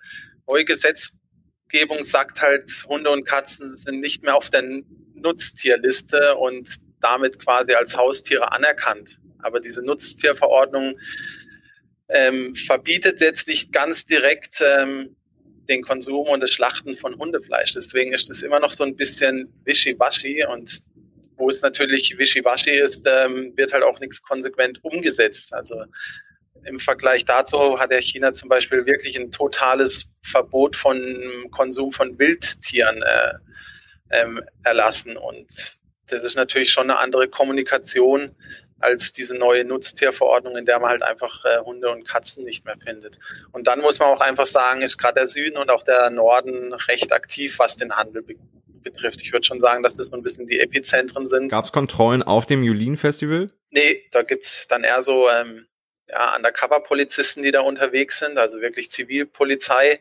neue 0.48 0.64
Gesetzgebung 0.64 2.02
sagt 2.02 2.40
halt, 2.40 2.70
Hunde 2.88 3.10
und 3.10 3.24
Katzen 3.24 3.76
sind 3.76 4.00
nicht 4.00 4.22
mehr 4.22 4.34
auf 4.34 4.50
der 4.50 4.64
Nutztierliste 5.16 6.36
und 6.36 6.68
damit 7.00 7.38
quasi 7.38 7.72
als 7.72 7.96
Haustiere 7.96 8.52
anerkannt. 8.52 9.18
Aber 9.38 9.60
diese 9.60 9.82
Nutztierverordnung 9.82 10.98
ähm, 12.08 12.54
verbietet 12.54 13.20
jetzt 13.20 13.48
nicht 13.48 13.72
ganz 13.72 14.06
direkt 14.06 14.60
ähm, 14.60 15.16
den 15.68 15.82
Konsum 15.82 16.28
und 16.28 16.40
das 16.40 16.52
Schlachten 16.52 16.96
von 16.96 17.16
Hundefleisch. 17.16 17.72
Deswegen 17.74 18.12
ist 18.12 18.30
es 18.30 18.42
immer 18.42 18.60
noch 18.60 18.70
so 18.70 18.84
ein 18.84 18.96
bisschen 18.96 19.52
wischiwaschi 19.64 20.44
und 20.46 20.82
wo 21.36 21.50
es 21.50 21.60
natürlich 21.62 22.16
wischiwaschi 22.16 22.70
ist, 22.70 23.06
ähm, 23.06 23.52
wird 23.56 23.72
halt 23.72 23.82
auch 23.82 24.00
nichts 24.00 24.22
konsequent 24.22 24.82
umgesetzt. 24.82 25.52
Also 25.52 25.84
im 26.64 26.78
Vergleich 26.78 27.24
dazu 27.24 27.78
hat 27.78 27.90
der 27.90 28.00
China 28.00 28.32
zum 28.32 28.48
Beispiel 28.48 28.86
wirklich 28.86 29.18
ein 29.18 29.30
totales 29.30 30.14
Verbot 30.22 30.74
von 30.74 31.48
Konsum 31.50 31.92
von 31.92 32.18
Wildtieren 32.18 33.02
äh, 33.02 33.34
ähm, 34.10 34.42
erlassen. 34.64 35.16
Und 35.16 35.78
das 36.06 36.24
ist 36.24 36.36
natürlich 36.36 36.70
schon 36.70 36.90
eine 36.90 36.98
andere 36.98 37.28
Kommunikation 37.28 38.34
als 38.78 39.12
diese 39.12 39.34
neue 39.34 39.64
Nutztierverordnung, 39.64 40.56
in 40.56 40.66
der 40.66 40.78
man 40.80 40.90
halt 40.90 41.02
einfach 41.02 41.44
äh, 41.44 41.58
Hunde 41.60 41.90
und 41.90 42.06
Katzen 42.06 42.44
nicht 42.44 42.64
mehr 42.64 42.76
findet. 42.82 43.18
Und 43.52 43.66
dann 43.66 43.80
muss 43.80 43.98
man 43.98 44.08
auch 44.08 44.20
einfach 44.20 44.46
sagen, 44.46 44.82
ist 44.82 44.98
gerade 44.98 45.14
der 45.14 45.28
Süden 45.28 45.56
und 45.56 45.70
auch 45.70 45.82
der 45.82 46.10
Norden 46.10 46.74
recht 46.74 47.12
aktiv, 47.12 47.58
was 47.58 47.76
den 47.76 47.94
Handel 47.94 48.22
be 48.22 48.34
betrifft. 48.82 49.20
Ich 49.22 49.32
würde 49.32 49.44
schon 49.44 49.58
sagen, 49.58 49.82
dass 49.82 49.96
das 49.96 50.10
so 50.10 50.16
ein 50.16 50.22
bisschen 50.22 50.46
die 50.46 50.60
Epizentren 50.60 51.26
sind. 51.26 51.48
Gab 51.48 51.64
es 51.64 51.72
Kontrollen 51.72 52.22
auf 52.22 52.46
dem 52.46 52.62
Julin-Festival? 52.62 53.50
Nee, 53.70 54.04
da 54.12 54.22
gibt's 54.22 54.68
dann 54.68 54.84
eher 54.84 55.02
so 55.02 55.28
ähm, 55.28 55.66
ja, 56.08 56.36
Undercover-Polizisten, 56.36 57.42
die 57.42 57.50
da 57.50 57.62
unterwegs 57.62 58.20
sind, 58.20 58.38
also 58.38 58.60
wirklich 58.60 58.90
Zivilpolizei. 58.90 59.98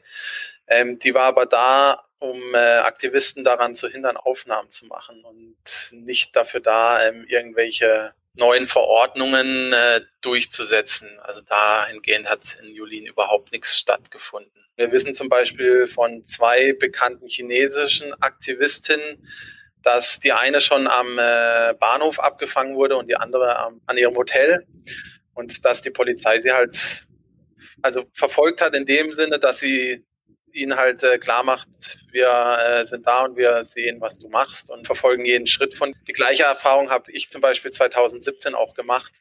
Ähm, 0.67 0.99
die 0.99 1.15
war 1.15 1.23
aber 1.23 1.47
da 1.47 2.05
um 2.29 2.53
äh, 2.53 2.57
Aktivisten 2.57 3.43
daran 3.43 3.75
zu 3.75 3.87
hindern, 3.87 4.17
Aufnahmen 4.17 4.71
zu 4.71 4.85
machen 4.85 5.23
und 5.23 5.55
nicht 5.91 6.35
dafür 6.35 6.59
da, 6.59 7.07
ähm, 7.07 7.25
irgendwelche 7.27 8.13
neuen 8.35 8.67
Verordnungen 8.67 9.73
äh, 9.73 10.01
durchzusetzen. 10.21 11.09
Also 11.21 11.41
dahingehend 11.41 12.29
hat 12.29 12.57
in 12.61 12.73
Julin 12.73 13.05
überhaupt 13.05 13.51
nichts 13.51 13.77
stattgefunden. 13.77 14.51
Wir 14.75 14.91
wissen 14.91 15.13
zum 15.13 15.29
Beispiel 15.29 15.87
von 15.87 16.25
zwei 16.25 16.73
bekannten 16.73 17.27
chinesischen 17.27 18.13
Aktivistinnen, 18.21 19.25
dass 19.83 20.19
die 20.19 20.33
eine 20.33 20.61
schon 20.61 20.87
am 20.87 21.17
äh, 21.17 21.73
Bahnhof 21.79 22.19
abgefangen 22.19 22.75
wurde 22.75 22.97
und 22.97 23.07
die 23.07 23.15
andere 23.15 23.57
am, 23.57 23.81
an 23.85 23.97
ihrem 23.97 24.15
Hotel 24.15 24.65
und 25.33 25.63
dass 25.63 25.81
die 25.81 25.91
Polizei 25.91 26.39
sie 26.39 26.51
halt 26.51 27.07
also 27.81 28.05
verfolgt 28.13 28.61
hat 28.61 28.73
in 28.73 28.85
dem 28.85 29.11
Sinne, 29.11 29.39
dass 29.39 29.59
sie 29.59 30.03
ihnen 30.55 30.77
halt 30.77 31.03
äh, 31.03 31.17
klar 31.17 31.43
macht, 31.43 31.99
wir 32.11 32.57
äh, 32.65 32.85
sind 32.85 33.05
da 33.05 33.23
und 33.23 33.35
wir 33.37 33.63
sehen, 33.65 34.01
was 34.01 34.19
du 34.19 34.29
machst 34.29 34.69
und 34.69 34.85
verfolgen 34.85 35.25
jeden 35.25 35.47
Schritt 35.47 35.75
von. 35.75 35.93
Die 36.07 36.13
gleiche 36.13 36.43
Erfahrung 36.43 36.89
habe 36.89 37.11
ich 37.11 37.29
zum 37.29 37.41
Beispiel 37.41 37.71
2017 37.71 38.55
auch 38.55 38.73
gemacht. 38.73 39.11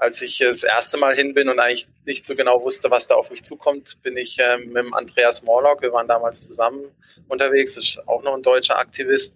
Als 0.00 0.22
ich 0.22 0.38
das 0.38 0.62
erste 0.62 0.96
Mal 0.96 1.16
hin 1.16 1.34
bin 1.34 1.48
und 1.48 1.58
eigentlich 1.58 1.88
nicht 2.04 2.24
so 2.24 2.36
genau 2.36 2.62
wusste, 2.62 2.88
was 2.88 3.08
da 3.08 3.16
auf 3.16 3.32
mich 3.32 3.42
zukommt, 3.42 4.00
bin 4.02 4.16
ich 4.16 4.38
äh, 4.38 4.58
mit 4.58 4.76
dem 4.76 4.94
Andreas 4.94 5.42
Morlock, 5.42 5.82
wir 5.82 5.92
waren 5.92 6.06
damals 6.06 6.46
zusammen 6.46 6.94
unterwegs, 7.26 7.76
ist 7.76 8.00
auch 8.06 8.22
noch 8.22 8.34
ein 8.34 8.42
deutscher 8.42 8.78
Aktivist 8.78 9.34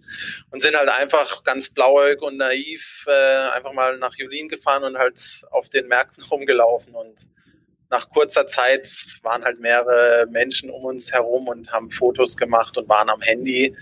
und 0.51 0.61
sind 0.61 0.77
halt 0.77 0.87
einfach 0.87 1.43
ganz 1.43 1.67
blauäugig 1.67 2.21
und 2.21 2.37
naiv 2.37 3.05
äh, 3.07 3.49
einfach 3.49 3.73
mal 3.73 3.97
nach 3.97 4.15
Julin 4.15 4.47
gefahren 4.47 4.85
und 4.85 4.97
halt 4.97 5.41
auf 5.51 5.67
den 5.67 5.89
Märkten 5.89 6.23
rumgelaufen 6.23 6.95
und 6.95 7.27
nach 7.93 8.09
kurzer 8.09 8.47
Zeit 8.47 8.87
waren 9.21 9.45
halt 9.45 9.59
mehrere 9.59 10.25
Menschen 10.31 10.71
um 10.71 10.83
uns 10.83 11.11
herum 11.11 11.47
und 11.47 11.71
haben 11.71 11.91
Fotos 11.91 12.35
gemacht 12.35 12.75
und 12.75 12.89
waren 12.89 13.09
am 13.09 13.21
Handy. 13.21 13.75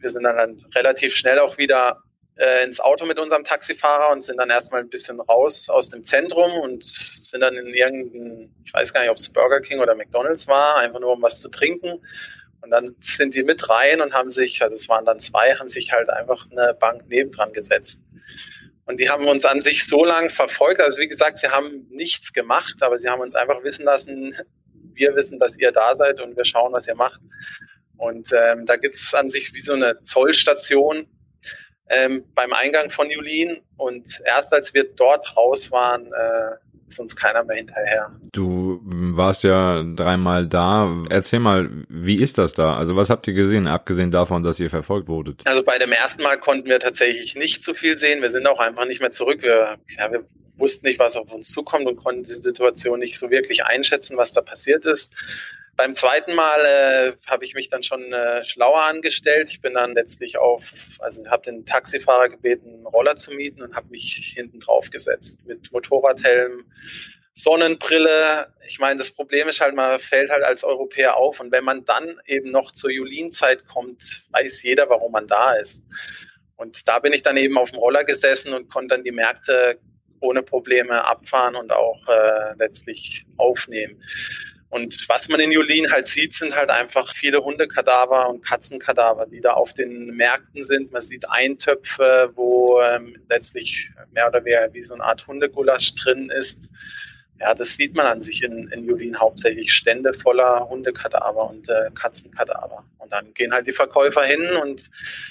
Wir 0.00 0.10
sind 0.10 0.24
dann, 0.24 0.58
relativ 0.74 1.14
schnell 1.14 1.38
auch 1.38 1.56
wieder 1.56 2.02
äh, 2.36 2.64
ins 2.64 2.80
Auto 2.80 3.06
mit 3.06 3.20
unserem 3.20 3.44
Taxifahrer 3.44 4.10
und 4.10 4.24
sind 4.24 4.38
dann 4.38 4.50
erstmal 4.50 4.80
ein 4.80 4.88
bisschen 4.88 5.20
raus 5.20 5.68
aus 5.68 5.88
dem 5.88 6.04
Zentrum 6.04 6.50
und 6.60 6.84
sind 6.84 7.40
dann 7.40 7.54
in 7.54 7.68
irgendein, 7.68 8.52
ich 8.64 8.74
weiß 8.74 8.92
gar 8.92 9.02
nicht, 9.02 9.10
ob 9.10 9.18
es 9.18 9.28
Burger 9.28 9.60
King 9.60 9.78
oder 9.78 9.94
McDonald's 9.94 10.48
war, 10.48 10.78
einfach 10.78 10.98
nur 10.98 11.12
um 11.12 11.22
was 11.22 11.38
zu 11.38 11.48
trinken. 11.48 12.04
Und 12.62 12.70
dann 12.70 12.96
sind 13.00 13.34
die 13.34 13.44
mit 13.44 13.68
rein 13.70 14.00
und 14.00 14.12
haben 14.12 14.32
sich, 14.32 14.60
also 14.60 14.74
es 14.74 14.88
waren 14.88 15.04
dann 15.04 15.20
zwei, 15.20 15.54
haben 15.54 15.68
sich 15.68 15.92
halt 15.92 16.10
einfach 16.10 16.50
eine 16.50 16.74
Bank 16.74 17.06
nebendran 17.06 17.52
gesetzt. 17.52 18.00
Und 18.86 19.00
die 19.00 19.10
haben 19.10 19.26
uns 19.26 19.44
an 19.44 19.60
sich 19.60 19.86
so 19.86 20.04
lange 20.04 20.30
verfolgt. 20.30 20.80
Also 20.80 21.00
wie 21.00 21.08
gesagt, 21.08 21.38
sie 21.38 21.48
haben 21.48 21.86
nichts 21.90 22.32
gemacht, 22.32 22.76
aber 22.80 22.98
sie 22.98 23.08
haben 23.08 23.20
uns 23.20 23.34
einfach 23.34 23.62
wissen 23.64 23.84
lassen, 23.84 24.34
wir 24.94 25.14
wissen, 25.14 25.38
dass 25.38 25.58
ihr 25.58 25.72
da 25.72 25.94
seid 25.94 26.20
und 26.20 26.36
wir 26.36 26.44
schauen, 26.44 26.72
was 26.72 26.86
ihr 26.86 26.94
macht. 26.94 27.20
Und 27.96 28.32
ähm, 28.32 28.64
da 28.64 28.76
gibt 28.76 28.94
es 28.94 29.12
an 29.12 29.28
sich 29.28 29.52
wie 29.52 29.60
so 29.60 29.72
eine 29.72 30.02
Zollstation 30.02 31.06
ähm, 31.88 32.24
beim 32.34 32.52
Eingang 32.52 32.90
von 32.90 33.10
Julin. 33.10 33.60
Und 33.76 34.22
erst 34.24 34.52
als 34.52 34.72
wir 34.72 34.84
dort 34.84 35.36
raus 35.36 35.70
waren, 35.72 36.06
äh, 36.12 36.56
ist 36.88 37.00
uns 37.00 37.16
keiner 37.16 37.42
mehr 37.42 37.56
hinterher. 37.56 38.14
Du 38.32 38.80
warst 39.16 39.44
ja 39.44 39.82
dreimal 39.82 40.46
da. 40.46 41.04
Erzähl 41.10 41.40
mal, 41.40 41.70
wie 41.88 42.20
ist 42.20 42.38
das 42.38 42.54
da? 42.54 42.76
Also 42.76 42.96
was 42.96 43.10
habt 43.10 43.26
ihr 43.26 43.34
gesehen, 43.34 43.66
abgesehen 43.66 44.10
davon, 44.10 44.42
dass 44.42 44.60
ihr 44.60 44.70
verfolgt 44.70 45.08
wurdet? 45.08 45.42
Also 45.44 45.62
bei 45.62 45.78
dem 45.78 45.92
ersten 45.92 46.22
Mal 46.22 46.38
konnten 46.38 46.68
wir 46.68 46.80
tatsächlich 46.80 47.34
nicht 47.34 47.62
so 47.62 47.74
viel 47.74 47.98
sehen. 47.98 48.22
Wir 48.22 48.30
sind 48.30 48.46
auch 48.46 48.58
einfach 48.58 48.86
nicht 48.86 49.00
mehr 49.00 49.12
zurück. 49.12 49.42
Wir, 49.42 49.76
ja, 49.98 50.12
wir 50.12 50.24
wussten 50.56 50.86
nicht, 50.86 50.98
was 50.98 51.16
auf 51.16 51.30
uns 51.32 51.50
zukommt 51.50 51.86
und 51.86 51.96
konnten 51.96 52.24
die 52.24 52.32
Situation 52.32 52.98
nicht 52.98 53.18
so 53.18 53.30
wirklich 53.30 53.64
einschätzen, 53.64 54.16
was 54.16 54.32
da 54.32 54.40
passiert 54.40 54.84
ist. 54.84 55.12
Beim 55.76 55.94
zweiten 55.94 56.34
Mal 56.34 56.58
äh, 56.64 57.12
habe 57.26 57.44
ich 57.44 57.54
mich 57.54 57.68
dann 57.68 57.82
schon 57.82 58.10
äh, 58.10 58.42
schlauer 58.44 58.84
angestellt. 58.84 59.50
Ich 59.50 59.60
bin 59.60 59.74
dann 59.74 59.92
letztlich 59.92 60.38
auf, 60.38 60.62
also 61.00 61.26
habe 61.28 61.42
den 61.42 61.66
Taxifahrer 61.66 62.30
gebeten, 62.30 62.72
einen 62.72 62.86
Roller 62.86 63.16
zu 63.16 63.32
mieten 63.32 63.60
und 63.60 63.76
habe 63.76 63.88
mich 63.90 64.32
hinten 64.34 64.60
drauf 64.60 64.88
gesetzt 64.88 65.40
mit 65.44 65.70
Motorradhelm, 65.72 66.64
Sonnenbrille. 67.36 68.52
Ich 68.66 68.78
meine, 68.78 68.98
das 68.98 69.12
Problem 69.12 69.48
ist 69.48 69.60
halt, 69.60 69.74
man 69.74 70.00
fällt 70.00 70.30
halt 70.30 70.42
als 70.42 70.64
Europäer 70.64 71.16
auf 71.16 71.38
und 71.38 71.52
wenn 71.52 71.64
man 71.64 71.84
dann 71.84 72.18
eben 72.26 72.50
noch 72.50 72.72
zur 72.72 72.90
Julinzeit 72.90 73.68
kommt, 73.68 74.24
weiß 74.30 74.62
jeder, 74.62 74.88
warum 74.88 75.12
man 75.12 75.26
da 75.26 75.54
ist. 75.54 75.84
Und 76.56 76.88
da 76.88 76.98
bin 76.98 77.12
ich 77.12 77.22
dann 77.22 77.36
eben 77.36 77.58
auf 77.58 77.70
dem 77.70 77.78
Roller 77.78 78.04
gesessen 78.04 78.54
und 78.54 78.70
konnte 78.70 78.94
dann 78.94 79.04
die 79.04 79.12
Märkte 79.12 79.78
ohne 80.20 80.42
Probleme 80.42 81.04
abfahren 81.04 81.56
und 81.56 81.72
auch 81.72 82.08
äh, 82.08 82.54
letztlich 82.58 83.26
aufnehmen. 83.36 84.02
Und 84.70 85.08
was 85.08 85.28
man 85.28 85.38
in 85.40 85.52
Julien 85.52 85.92
halt 85.92 86.06
sieht, 86.06 86.32
sind 86.32 86.56
halt 86.56 86.70
einfach 86.70 87.14
viele 87.14 87.44
Hundekadaver 87.44 88.28
und 88.28 88.44
Katzenkadaver, 88.44 89.26
die 89.26 89.40
da 89.40 89.50
auf 89.50 89.74
den 89.74 90.16
Märkten 90.16 90.62
sind. 90.62 90.90
Man 90.90 91.02
sieht 91.02 91.28
Eintöpfe, 91.28 92.32
wo 92.34 92.80
ähm, 92.80 93.16
letztlich 93.28 93.90
mehr 94.12 94.26
oder 94.26 94.44
weniger 94.44 94.72
wie 94.72 94.82
so 94.82 94.94
eine 94.94 95.04
Art 95.04 95.26
Hundegulasch 95.26 95.94
drin 95.94 96.30
ist. 96.30 96.70
Ja, 97.40 97.54
das 97.54 97.74
sieht 97.74 97.94
man 97.94 98.06
an 98.06 98.22
sich 98.22 98.42
in, 98.42 98.68
in 98.68 98.84
Julien 98.84 99.18
hauptsächlich 99.18 99.72
Stände 99.72 100.14
voller 100.14 100.68
Hundekadaver 100.68 101.50
und 101.50 101.68
äh, 101.68 101.90
Katzenkadaver. 101.94 102.84
Und 102.98 103.12
dann 103.12 103.32
gehen 103.34 103.52
halt 103.52 103.66
die 103.66 103.72
Verkäufer 103.72 104.24
hin 104.24 104.48
und 104.62 104.90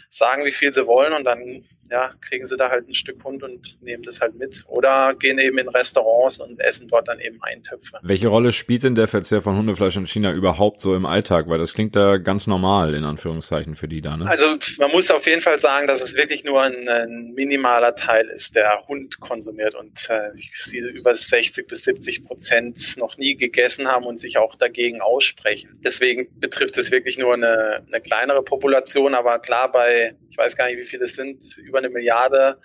sagen, 0.10 0.46
wie 0.46 0.52
viel 0.52 0.74
sie 0.74 0.88
wollen 0.88 1.14
und 1.14 1.26
dann 1.26 1.64
ja, 1.92 2.12
kriegen 2.22 2.46
sie 2.46 2.58
da 2.58 2.70
halt 2.70 2.88
ein 2.88 2.96
Stück 2.96 3.24
Hund 3.24 3.44
und 3.44 3.82
nehmen 3.82 4.04
das 4.04 4.20
halt 4.20 4.36
mit. 4.36 4.64
Oder 4.68 5.14
gehen 5.20 5.38
eben 5.38 5.58
in 5.58 5.68
Restaurants 5.68 6.40
und 6.40 6.60
essen 6.60 6.88
dort 6.88 7.08
dann 7.08 7.20
eben 7.20 7.42
Eintöpfe. 7.44 8.00
Welche 8.02 8.28
Rolle 8.28 8.54
spielt 8.54 8.84
denn 8.84 8.96
der 8.96 9.08
Verzehr 9.08 9.42
von 9.42 9.56
Hundefleisch 9.58 9.96
in 9.96 10.08
China 10.08 10.32
überhaupt 10.32 10.82
so 10.82 10.96
im 10.96 11.06
Alltag? 11.06 11.48
Weil 11.48 11.60
das 11.60 11.74
klingt 11.74 11.96
da 11.96 12.18
ganz 12.18 12.48
normal, 12.48 12.96
in 12.96 13.04
Anführungszeichen, 13.04 13.76
für 13.76 13.88
die 13.88 14.02
da, 14.02 14.18
ne? 14.18 14.28
Also 14.28 14.58
man 14.78 14.92
muss 14.92 15.12
auf 15.12 15.28
jeden 15.28 15.42
Fall 15.42 15.60
sagen, 15.60 15.86
dass 15.86 16.02
es 16.02 16.16
wirklich 16.16 16.44
nur 16.44 16.64
ein, 16.64 16.88
ein 16.90 17.34
minimaler 17.36 17.96
Teil 17.96 18.28
ist, 18.30 18.56
der 18.56 18.86
Hund 18.88 19.20
konsumiert. 19.20 19.76
Und 19.76 20.08
äh, 20.10 20.32
ich 20.36 20.52
sehe 20.56 20.88
über 20.88 21.14
60 21.14 21.68
bis 21.68 21.84
70 21.84 21.95
Prozent 22.24 22.98
noch 22.98 23.18
nie 23.18 23.36
gegessen 23.36 23.88
haben 23.88 24.06
und 24.06 24.20
sich 24.20 24.38
auch 24.38 24.56
dagegen 24.56 25.02
aussprechen. 25.02 25.80
Deswegen 25.84 26.28
betrifft 26.40 26.78
es 26.78 26.92
wirklich 26.92 27.18
nur 27.18 27.34
eine, 27.34 27.84
eine 27.88 28.02
kleinere 28.02 28.44
Population. 28.44 29.14
Aber 29.14 29.40
klar, 29.40 29.72
bei, 29.72 30.16
ich 30.30 30.38
weiß 30.38 30.56
gar 30.56 30.68
nicht, 30.68 30.78
wie 30.78 30.86
viele 30.86 31.06
es 31.06 31.16
sind, 31.16 31.58
über 31.58 31.80
eine 31.80 31.90
Milliarde, 31.90 32.60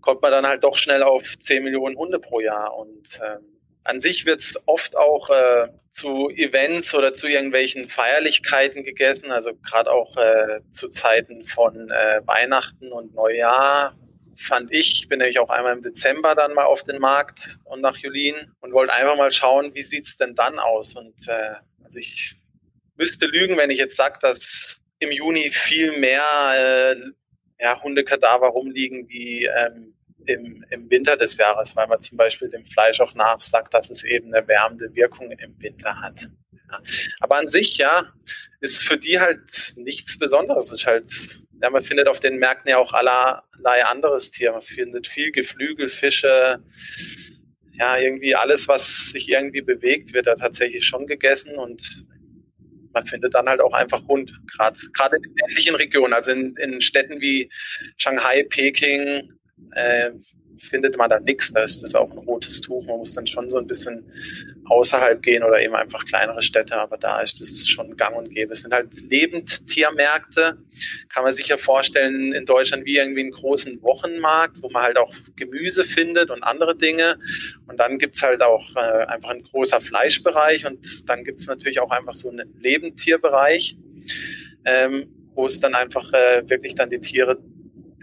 kommt 0.00 0.22
man 0.22 0.32
dann 0.32 0.46
halt 0.46 0.64
doch 0.64 0.76
schnell 0.76 1.02
auf 1.02 1.38
10 1.38 1.62
Millionen 1.62 1.96
Hunde 1.96 2.18
pro 2.18 2.40
Jahr. 2.40 2.76
Und 2.76 3.20
äh, 3.20 3.36
an 3.84 4.00
sich 4.00 4.26
wird 4.26 4.40
es 4.40 4.60
oft 4.66 4.96
auch 4.96 5.30
äh, 5.30 5.68
zu 5.92 6.30
Events 6.30 6.94
oder 6.94 7.12
zu 7.14 7.26
irgendwelchen 7.26 7.88
Feierlichkeiten 7.88 8.84
gegessen, 8.84 9.32
also 9.32 9.52
gerade 9.54 9.90
auch 9.90 10.16
äh, 10.16 10.60
zu 10.72 10.88
Zeiten 10.88 11.46
von 11.46 11.90
äh, 11.90 12.20
Weihnachten 12.26 12.92
und 12.92 13.14
Neujahr 13.14 13.96
fand 14.40 14.72
ich, 14.72 15.08
bin 15.08 15.18
nämlich 15.18 15.38
auch 15.38 15.50
einmal 15.50 15.74
im 15.74 15.82
Dezember 15.82 16.34
dann 16.34 16.54
mal 16.54 16.64
auf 16.64 16.82
den 16.82 16.98
Markt 16.98 17.58
und 17.64 17.80
nach 17.80 17.96
Julien 17.96 18.54
und 18.60 18.72
wollte 18.72 18.92
einfach 18.92 19.16
mal 19.16 19.32
schauen, 19.32 19.74
wie 19.74 19.82
sieht's 19.82 20.16
denn 20.16 20.34
dann 20.34 20.58
aus. 20.58 20.96
Und 20.96 21.28
äh, 21.28 21.54
also 21.84 21.98
ich 21.98 22.36
müsste 22.96 23.26
lügen, 23.26 23.56
wenn 23.56 23.70
ich 23.70 23.78
jetzt 23.78 23.96
sage, 23.96 24.18
dass 24.20 24.80
im 24.98 25.12
Juni 25.12 25.50
viel 25.50 25.98
mehr 25.98 26.24
äh, 26.56 26.96
ja, 27.58 27.82
Hundekadaver 27.82 28.48
rumliegen 28.48 29.08
wie 29.08 29.44
ähm, 29.44 29.94
im, 30.26 30.64
im 30.70 30.90
Winter 30.90 31.16
des 31.16 31.36
Jahres, 31.36 31.76
weil 31.76 31.86
man 31.86 32.00
zum 32.00 32.16
Beispiel 32.16 32.48
dem 32.48 32.64
Fleisch 32.64 33.00
auch 33.00 33.14
nachsagt, 33.14 33.74
dass 33.74 33.90
es 33.90 34.04
eben 34.04 34.34
eine 34.34 34.46
wärmende 34.46 34.94
Wirkung 34.94 35.30
im 35.32 35.60
Winter 35.60 36.00
hat. 36.00 36.28
Aber 37.20 37.36
an 37.36 37.48
sich, 37.48 37.76
ja, 37.78 38.12
ist 38.60 38.82
für 38.82 38.98
die 38.98 39.18
halt 39.18 39.74
nichts 39.76 40.18
Besonderes. 40.18 40.66
Es 40.66 40.80
ist 40.80 40.86
halt, 40.86 41.42
ja, 41.62 41.70
man 41.70 41.84
findet 41.84 42.08
auf 42.08 42.20
den 42.20 42.38
Märkten 42.38 42.70
ja 42.70 42.78
auch 42.78 42.92
allerlei 42.92 43.84
anderes 43.84 44.30
Tier. 44.30 44.52
Man 44.52 44.62
findet 44.62 45.06
viel 45.06 45.30
Geflügel, 45.30 45.88
Fische, 45.88 46.62
ja, 47.72 47.98
irgendwie 47.98 48.34
alles, 48.34 48.68
was 48.68 49.10
sich 49.10 49.28
irgendwie 49.28 49.62
bewegt, 49.62 50.12
wird 50.12 50.26
da 50.26 50.34
tatsächlich 50.34 50.84
schon 50.84 51.06
gegessen 51.06 51.56
und 51.56 52.04
man 52.92 53.06
findet 53.06 53.34
dann 53.34 53.48
halt 53.48 53.60
auch 53.60 53.72
einfach 53.72 54.06
Hund, 54.08 54.32
gerade 54.58 55.16
in 55.16 55.22
den 55.22 55.34
ländlichen 55.36 55.76
Regionen, 55.76 56.12
also 56.12 56.32
in, 56.32 56.56
in 56.56 56.80
Städten 56.80 57.20
wie 57.20 57.48
Shanghai, 57.96 58.44
Peking, 58.48 59.32
äh, 59.72 60.10
findet 60.58 60.96
man 60.96 61.10
da 61.10 61.18
nichts. 61.20 61.52
Da 61.52 61.64
ist 61.64 61.82
das 61.82 61.94
auch 61.94 62.10
ein 62.10 62.18
rotes 62.18 62.60
Tuch. 62.60 62.86
Man 62.86 62.98
muss 62.98 63.14
dann 63.14 63.26
schon 63.26 63.50
so 63.50 63.58
ein 63.58 63.66
bisschen 63.66 64.04
außerhalb 64.70 65.22
gehen 65.22 65.42
oder 65.42 65.60
eben 65.60 65.74
einfach 65.74 66.04
kleinere 66.04 66.42
Städte, 66.42 66.76
aber 66.76 66.96
da 66.96 67.20
ist 67.20 67.40
das 67.40 67.68
schon 67.68 67.96
gang 67.96 68.16
und 68.16 68.30
gäbe. 68.30 68.52
Es 68.52 68.62
sind 68.62 68.72
halt 68.72 68.88
Lebendtiermärkte, 69.02 70.58
kann 71.08 71.24
man 71.24 71.32
sich 71.32 71.48
ja 71.48 71.58
vorstellen, 71.58 72.32
in 72.32 72.46
Deutschland 72.46 72.86
wie 72.86 72.96
irgendwie 72.96 73.22
einen 73.22 73.32
großen 73.32 73.82
Wochenmarkt, 73.82 74.62
wo 74.62 74.70
man 74.70 74.82
halt 74.84 74.96
auch 74.96 75.12
Gemüse 75.36 75.84
findet 75.84 76.30
und 76.30 76.42
andere 76.42 76.76
Dinge. 76.76 77.18
Und 77.66 77.78
dann 77.80 77.98
gibt's 77.98 78.22
halt 78.22 78.42
auch 78.42 78.76
äh, 78.76 79.04
einfach 79.06 79.30
ein 79.30 79.42
großer 79.42 79.80
Fleischbereich 79.80 80.64
und 80.64 81.08
dann 81.08 81.24
gibt's 81.24 81.46
natürlich 81.46 81.80
auch 81.80 81.90
einfach 81.90 82.14
so 82.14 82.30
einen 82.30 82.54
Lebendtierbereich. 82.60 83.76
Ähm, 84.64 85.08
wo 85.34 85.46
es 85.46 85.60
dann 85.60 85.74
einfach 85.74 86.12
äh, 86.12 86.42
wirklich 86.48 86.74
dann 86.74 86.90
die 86.90 87.00
Tiere 87.00 87.38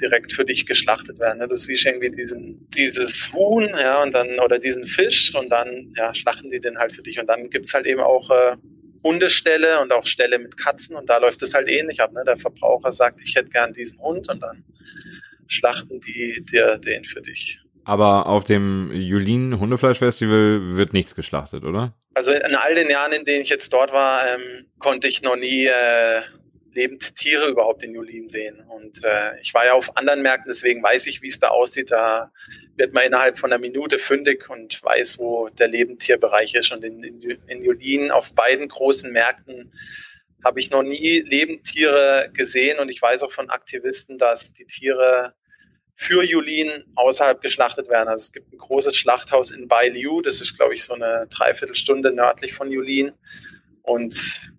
direkt 0.01 0.33
für 0.33 0.45
dich 0.45 0.65
geschlachtet 0.65 1.19
werden. 1.19 1.39
Ne? 1.39 1.47
Du 1.47 1.57
siehst 1.57 1.85
irgendwie 1.85 2.11
diesen, 2.11 2.67
dieses 2.69 3.31
Huhn, 3.33 3.69
ja, 3.69 4.01
und 4.03 4.13
dann, 4.13 4.39
oder 4.39 4.59
diesen 4.59 4.85
Fisch 4.85 5.33
und 5.35 5.49
dann, 5.49 5.93
ja, 5.97 6.13
schlachten 6.13 6.51
die 6.51 6.59
den 6.59 6.77
halt 6.77 6.93
für 6.93 7.03
dich. 7.03 7.19
Und 7.19 7.27
dann 7.27 7.49
gibt's 7.49 7.73
halt 7.73 7.85
eben 7.85 8.01
auch 8.01 8.29
äh, 8.29 8.55
Hundeställe 9.03 9.81
und 9.81 9.91
auch 9.93 10.05
Ställe 10.05 10.39
mit 10.39 10.57
Katzen 10.57 10.95
und 10.95 11.09
da 11.09 11.17
läuft 11.17 11.41
es 11.41 11.53
halt 11.53 11.69
ähnlich 11.69 12.01
ab. 12.01 12.11
Ne? 12.13 12.23
Der 12.25 12.37
Verbraucher 12.37 12.91
sagt, 12.91 13.21
ich 13.23 13.35
hätte 13.35 13.49
gern 13.49 13.73
diesen 13.73 13.99
Hund 13.99 14.29
und 14.29 14.41
dann 14.41 14.63
schlachten 15.47 16.01
die 16.01 16.43
dir 16.51 16.77
den 16.77 17.05
für 17.05 17.21
dich. 17.21 17.61
Aber 17.85 18.27
auf 18.27 18.43
dem 18.43 18.91
Julien 18.91 19.59
Hundefleischfestival 19.59 20.75
wird 20.75 20.91
nichts 20.91 21.15
geschlachtet, 21.15 21.63
oder? 21.63 21.93
Also 22.15 22.33
in 22.33 22.55
all 22.55 22.75
den 22.75 22.89
Jahren, 22.89 23.13
in 23.13 23.23
denen 23.23 23.43
ich 23.43 23.49
jetzt 23.49 23.71
dort 23.71 23.93
war, 23.93 24.27
ähm, 24.27 24.65
konnte 24.79 25.07
ich 25.07 25.21
noch 25.21 25.37
nie 25.37 25.67
äh, 25.67 26.21
lebend 26.73 27.15
Tiere 27.15 27.49
überhaupt 27.49 27.83
in 27.83 27.93
Julien 27.93 28.29
sehen. 28.29 28.59
Und 28.67 29.03
äh, 29.03 29.39
ich 29.41 29.53
war 29.53 29.65
ja 29.65 29.73
auf 29.73 29.97
anderen 29.97 30.21
Märkten, 30.21 30.49
deswegen 30.49 30.83
weiß 30.83 31.07
ich, 31.07 31.21
wie 31.21 31.27
es 31.27 31.39
da 31.39 31.49
aussieht. 31.49 31.91
Da 31.91 32.31
wird 32.75 32.93
man 32.93 33.03
innerhalb 33.03 33.39
von 33.39 33.51
einer 33.51 33.59
Minute 33.59 33.99
fündig 33.99 34.49
und 34.49 34.81
weiß, 34.83 35.17
wo 35.17 35.49
der 35.49 35.67
Lebendtierbereich 35.67 36.53
ist. 36.53 36.71
Und 36.71 36.83
in, 36.83 37.03
in, 37.03 37.21
in 37.47 37.63
Julien 37.63 38.11
auf 38.11 38.33
beiden 38.33 38.67
großen 38.67 39.11
Märkten 39.11 39.73
habe 40.43 40.59
ich 40.59 40.69
noch 40.69 40.83
nie 40.83 41.21
Lebendtiere 41.21 42.29
gesehen. 42.33 42.79
Und 42.79 42.89
ich 42.89 43.01
weiß 43.01 43.23
auch 43.23 43.31
von 43.31 43.49
Aktivisten, 43.49 44.17
dass 44.17 44.53
die 44.53 44.65
Tiere 44.65 45.33
für 45.95 46.23
Julien 46.23 46.85
außerhalb 46.95 47.41
geschlachtet 47.41 47.89
werden. 47.89 48.07
Also 48.07 48.21
es 48.21 48.31
gibt 48.31 48.53
ein 48.53 48.59
großes 48.59 48.95
Schlachthaus 48.95 49.49
in 49.49 49.67
Bailiu, 49.67 50.21
das 50.21 50.41
ist, 50.41 50.55
glaube 50.55 50.75
ich, 50.75 50.83
so 50.83 50.93
eine 50.93 51.25
Dreiviertelstunde 51.31 52.11
nördlich 52.11 52.53
von 52.53 52.71
Julien. 52.71 53.13
Und 53.81 54.53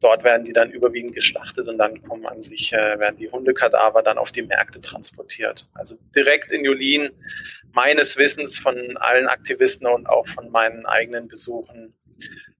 dort 0.00 0.24
werden 0.24 0.44
die 0.44 0.52
dann 0.52 0.70
überwiegend 0.70 1.14
geschlachtet 1.14 1.68
und 1.68 1.78
dann 1.78 2.02
kommen 2.02 2.26
an 2.26 2.42
sich, 2.42 2.72
äh, 2.72 2.98
werden 2.98 3.16
die 3.16 3.30
Hundekadaver 3.30 4.02
dann 4.02 4.18
auf 4.18 4.30
die 4.30 4.42
Märkte 4.42 4.80
transportiert. 4.80 5.66
Also 5.74 5.96
direkt 6.14 6.50
in 6.50 6.64
Julien, 6.64 7.10
meines 7.72 8.16
Wissens 8.16 8.58
von 8.58 8.96
allen 8.98 9.26
Aktivisten 9.26 9.86
und 9.86 10.06
auch 10.08 10.26
von 10.28 10.50
meinen 10.50 10.86
eigenen 10.86 11.28
Besuchen, 11.28 11.94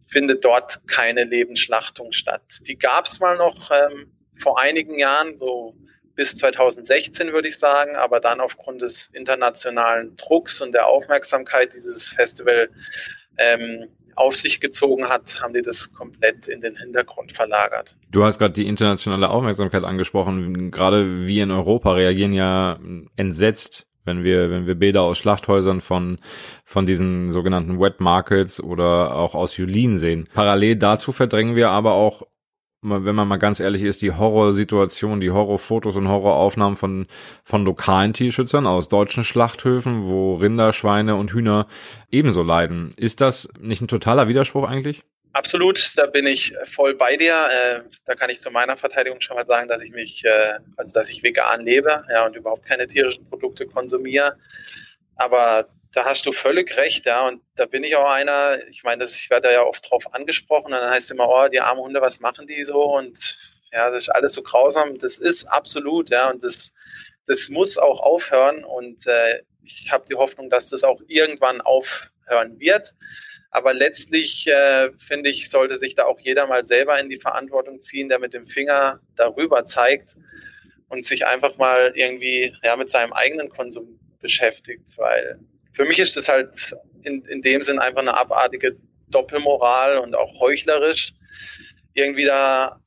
findet 0.08 0.44
dort 0.44 0.86
keine 0.86 1.24
Lebensschlachtung 1.24 2.12
statt. 2.12 2.42
Die 2.62 2.78
gab 2.78 3.06
es 3.06 3.18
mal 3.20 3.36
noch 3.36 3.70
ähm, 3.70 4.12
vor 4.38 4.60
einigen 4.60 4.98
Jahren, 4.98 5.36
so 5.36 5.74
bis 6.14 6.34
2016 6.36 7.32
würde 7.32 7.48
ich 7.48 7.58
sagen, 7.58 7.96
aber 7.96 8.20
dann 8.20 8.40
aufgrund 8.40 8.82
des 8.82 9.08
internationalen 9.12 10.16
Drucks 10.16 10.60
und 10.60 10.72
der 10.72 10.86
Aufmerksamkeit 10.86 11.74
dieses 11.74 12.08
Festival 12.08 12.70
ähm, 13.36 13.88
auf 14.16 14.36
sich 14.36 14.60
gezogen 14.60 15.08
hat, 15.08 15.40
haben 15.40 15.54
die 15.54 15.62
das 15.62 15.92
komplett 15.92 16.48
in 16.48 16.60
den 16.60 16.74
Hintergrund 16.76 17.32
verlagert. 17.32 17.96
Du 18.10 18.24
hast 18.24 18.38
gerade 18.38 18.54
die 18.54 18.66
internationale 18.66 19.28
Aufmerksamkeit 19.28 19.84
angesprochen. 19.84 20.70
Gerade 20.70 21.26
wir 21.26 21.44
in 21.44 21.50
Europa 21.50 21.92
reagieren 21.92 22.32
ja 22.32 22.78
entsetzt, 23.16 23.86
wenn 24.04 24.24
wir, 24.24 24.50
wenn 24.50 24.66
wir 24.66 24.74
Bilder 24.74 25.02
aus 25.02 25.18
Schlachthäusern 25.18 25.80
von, 25.80 26.18
von 26.64 26.86
diesen 26.86 27.30
sogenannten 27.30 27.78
Wet 27.78 28.00
Markets 28.00 28.60
oder 28.60 29.14
auch 29.14 29.34
aus 29.34 29.56
Julien 29.56 29.98
sehen. 29.98 30.28
Parallel 30.32 30.76
dazu 30.76 31.12
verdrängen 31.12 31.56
wir 31.56 31.70
aber 31.70 31.92
auch 31.92 32.22
wenn 32.88 33.14
man 33.14 33.28
mal 33.28 33.36
ganz 33.36 33.60
ehrlich 33.60 33.82
ist, 33.82 34.02
die 34.02 34.12
Horrorsituation, 34.12 35.20
die 35.20 35.30
Horrorfotos 35.30 35.96
und 35.96 36.08
Horroraufnahmen 36.08 36.76
von, 36.76 37.06
von 37.44 37.64
lokalen 37.64 38.12
Tierschützern 38.12 38.66
aus 38.66 38.88
deutschen 38.88 39.24
Schlachthöfen, 39.24 40.04
wo 40.08 40.36
Rinder, 40.36 40.72
Schweine 40.72 41.16
und 41.16 41.32
Hühner 41.32 41.66
ebenso 42.10 42.42
leiden. 42.42 42.90
Ist 42.96 43.20
das 43.20 43.48
nicht 43.60 43.82
ein 43.82 43.88
totaler 43.88 44.28
Widerspruch 44.28 44.68
eigentlich? 44.68 45.02
Absolut, 45.32 45.92
da 45.96 46.06
bin 46.06 46.26
ich 46.26 46.54
voll 46.64 46.94
bei 46.94 47.16
dir. 47.16 47.34
Äh, 47.34 47.80
da 48.06 48.14
kann 48.14 48.30
ich 48.30 48.40
zu 48.40 48.50
meiner 48.50 48.78
Verteidigung 48.78 49.20
schon 49.20 49.36
mal 49.36 49.44
sagen, 49.44 49.68
dass 49.68 49.82
ich 49.82 49.92
mich, 49.92 50.24
äh, 50.24 50.54
also 50.78 50.94
dass 50.94 51.10
ich 51.10 51.22
vegan 51.22 51.62
lebe, 51.62 52.04
ja, 52.10 52.24
und 52.24 52.34
überhaupt 52.36 52.64
keine 52.64 52.86
tierischen 52.86 53.28
Produkte 53.28 53.66
konsumiere. 53.66 54.36
Aber 55.14 55.68
da 55.92 56.04
hast 56.04 56.26
du 56.26 56.32
völlig 56.32 56.76
recht, 56.76 57.06
ja. 57.06 57.26
Und 57.26 57.42
da 57.56 57.66
bin 57.66 57.84
ich 57.84 57.96
auch 57.96 58.10
einer, 58.10 58.58
ich 58.68 58.82
meine, 58.84 59.04
das, 59.04 59.16
ich 59.16 59.30
werde 59.30 59.48
da 59.48 59.54
ja 59.54 59.62
oft 59.62 59.90
drauf 59.90 60.04
angesprochen 60.14 60.66
und 60.66 60.80
dann 60.80 60.90
heißt 60.90 61.10
immer, 61.10 61.28
oh, 61.28 61.48
die 61.48 61.60
armen 61.60 61.82
Hunde, 61.82 62.00
was 62.00 62.20
machen 62.20 62.46
die 62.46 62.64
so? 62.64 62.82
Und 62.82 63.38
ja, 63.72 63.90
das 63.90 64.04
ist 64.04 64.08
alles 64.10 64.34
so 64.34 64.42
grausam. 64.42 64.98
Das 64.98 65.18
ist 65.18 65.44
absolut, 65.46 66.10
ja. 66.10 66.30
Und 66.30 66.44
das, 66.44 66.72
das 67.26 67.48
muss 67.48 67.78
auch 67.78 68.00
aufhören. 68.00 68.64
Und 68.64 69.06
äh, 69.06 69.42
ich 69.62 69.90
habe 69.90 70.04
die 70.08 70.14
Hoffnung, 70.14 70.50
dass 70.50 70.70
das 70.70 70.84
auch 70.84 71.00
irgendwann 71.06 71.60
aufhören 71.60 72.58
wird. 72.58 72.94
Aber 73.50 73.72
letztlich, 73.72 74.46
äh, 74.48 74.90
finde 74.98 75.30
ich, 75.30 75.48
sollte 75.48 75.78
sich 75.78 75.94
da 75.94 76.04
auch 76.04 76.20
jeder 76.20 76.46
mal 76.46 76.64
selber 76.64 76.98
in 77.00 77.08
die 77.08 77.20
Verantwortung 77.20 77.80
ziehen, 77.80 78.08
der 78.08 78.18
mit 78.18 78.34
dem 78.34 78.46
Finger 78.46 79.00
darüber 79.16 79.64
zeigt 79.64 80.16
und 80.88 81.06
sich 81.06 81.26
einfach 81.26 81.56
mal 81.56 81.92
irgendwie 81.94 82.54
ja, 82.62 82.76
mit 82.76 82.90
seinem 82.90 83.12
eigenen 83.12 83.48
Konsum 83.48 83.98
beschäftigt, 84.20 84.98
weil 84.98 85.40
für 85.76 85.84
mich 85.84 85.98
ist 85.98 86.16
das 86.16 86.28
halt 86.28 86.74
in, 87.02 87.22
in 87.26 87.42
dem 87.42 87.62
Sinn 87.62 87.78
einfach 87.78 88.00
eine 88.00 88.14
abartige 88.14 88.76
Doppelmoral 89.08 89.98
und 89.98 90.16
auch 90.16 90.40
heuchlerisch, 90.40 91.12
irgendwie 91.92 92.24
da 92.24 92.80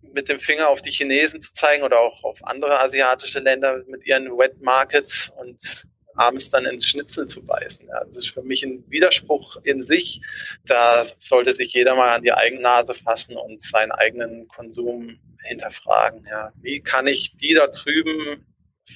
mit 0.00 0.28
dem 0.28 0.38
Finger 0.38 0.68
auf 0.68 0.80
die 0.80 0.92
Chinesen 0.92 1.42
zu 1.42 1.52
zeigen 1.52 1.82
oder 1.82 2.00
auch 2.00 2.24
auf 2.24 2.42
andere 2.44 2.80
asiatische 2.80 3.40
Länder 3.40 3.82
mit 3.88 4.06
ihren 4.06 4.30
Wet 4.38 4.62
Markets 4.62 5.30
und 5.36 5.86
abends 6.14 6.48
dann 6.48 6.64
ins 6.64 6.86
Schnitzel 6.86 7.26
zu 7.26 7.44
beißen. 7.44 7.88
Ja, 7.88 8.04
das 8.04 8.18
ist 8.18 8.30
für 8.30 8.42
mich 8.42 8.62
ein 8.62 8.82
Widerspruch 8.88 9.58
in 9.64 9.82
sich. 9.82 10.22
Da 10.64 11.04
sollte 11.18 11.52
sich 11.52 11.74
jeder 11.74 11.94
mal 11.94 12.14
an 12.14 12.22
die 12.22 12.32
eigene 12.32 12.62
Nase 12.62 12.94
fassen 12.94 13.36
und 13.36 13.60
seinen 13.60 13.92
eigenen 13.92 14.48
Konsum 14.48 15.18
hinterfragen. 15.42 16.24
Ja, 16.30 16.52
wie 16.62 16.80
kann 16.80 17.06
ich 17.06 17.36
die 17.36 17.54
da 17.54 17.66
drüben 17.66 18.46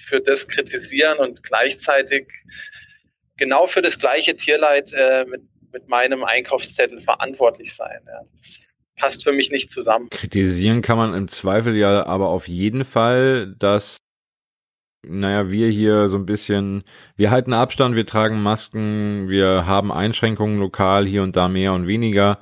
für 0.07 0.21
das 0.21 0.49
kritisieren 0.49 1.19
und 1.19 1.43
gleichzeitig 1.43 2.33
genau 3.41 3.67
für 3.67 3.83
das 3.83 3.99
gleiche 3.99 4.37
Tierleid 4.37 4.93
äh, 4.93 5.25
mit, 5.25 5.43
mit 5.73 5.89
meinem 5.89 6.23
Einkaufszettel 6.23 7.01
verantwortlich 7.01 7.75
sein? 7.75 7.99
Ja, 8.07 8.21
das 8.31 8.77
passt 8.97 9.25
für 9.25 9.33
mich 9.33 9.51
nicht 9.51 9.73
zusammen. 9.73 10.09
Kritisieren 10.11 10.83
kann 10.83 10.99
man 10.99 11.15
im 11.15 11.27
Zweifel 11.27 11.77
ja 11.77 12.07
aber 12.07 12.29
auf 12.29 12.47
jeden 12.47 12.85
Fall, 12.85 13.57
dass 13.59 13.99
naja, 15.03 15.51
wir 15.51 15.69
hier 15.69 16.09
so 16.09 16.19
ein 16.19 16.27
bisschen, 16.27 16.85
wir 17.17 17.31
halten 17.31 17.55
Abstand, 17.55 17.97
wir 17.97 18.07
tragen 18.07 18.43
Masken, 18.43 19.31
wir 19.31 19.67
haben 19.67 19.91
Einschränkungen 19.91 20.57
lokal 20.57 21.07
hier 21.07 21.23
und 21.23 21.37
da 21.37 21.49
mehr 21.49 21.73
und 21.73 21.87
weniger 21.87 22.39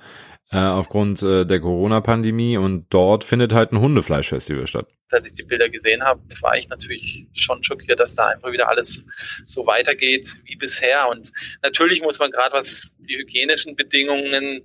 äh, 0.51 0.59
aufgrund 0.59 1.23
äh, 1.23 1.47
der 1.47 1.61
Corona-Pandemie 1.61 2.57
und 2.57 2.87
dort 2.91 3.23
findet 3.23 3.53
halt 3.53 3.73
ein 3.73 3.81
Hundefleischfestival 3.81 4.67
statt. 4.67 4.89
Als 5.11 5.27
ich 5.27 5.35
die 5.35 5.43
Bilder 5.43 5.69
gesehen 5.69 6.03
habe, 6.03 6.21
war 6.41 6.57
ich 6.57 6.69
natürlich 6.69 7.27
schon 7.35 7.63
schockiert, 7.65 7.99
dass 7.99 8.15
da 8.15 8.29
einfach 8.29 8.53
wieder 8.53 8.69
alles 8.69 9.07
so 9.47 9.67
weitergeht 9.67 10.29
wie 10.45 10.57
bisher. 10.57 11.09
Und 11.09 11.33
natürlich 11.63 12.03
muss 12.03 12.19
man 12.19 12.31
gerade, 12.31 12.55
was 12.55 12.95
die 12.99 13.17
hygienischen 13.17 13.75
Bedingungen 13.75 14.61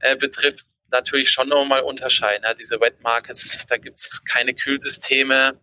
äh, 0.00 0.16
betrifft, 0.16 0.66
natürlich 0.90 1.30
schon 1.30 1.48
nochmal 1.48 1.82
unterscheiden. 1.82 2.44
Ja, 2.44 2.54
diese 2.54 2.80
Wet 2.80 3.00
Markets, 3.02 3.66
da 3.66 3.76
gibt 3.76 4.00
es 4.00 4.24
keine 4.24 4.54
Kühlsysteme 4.54 5.58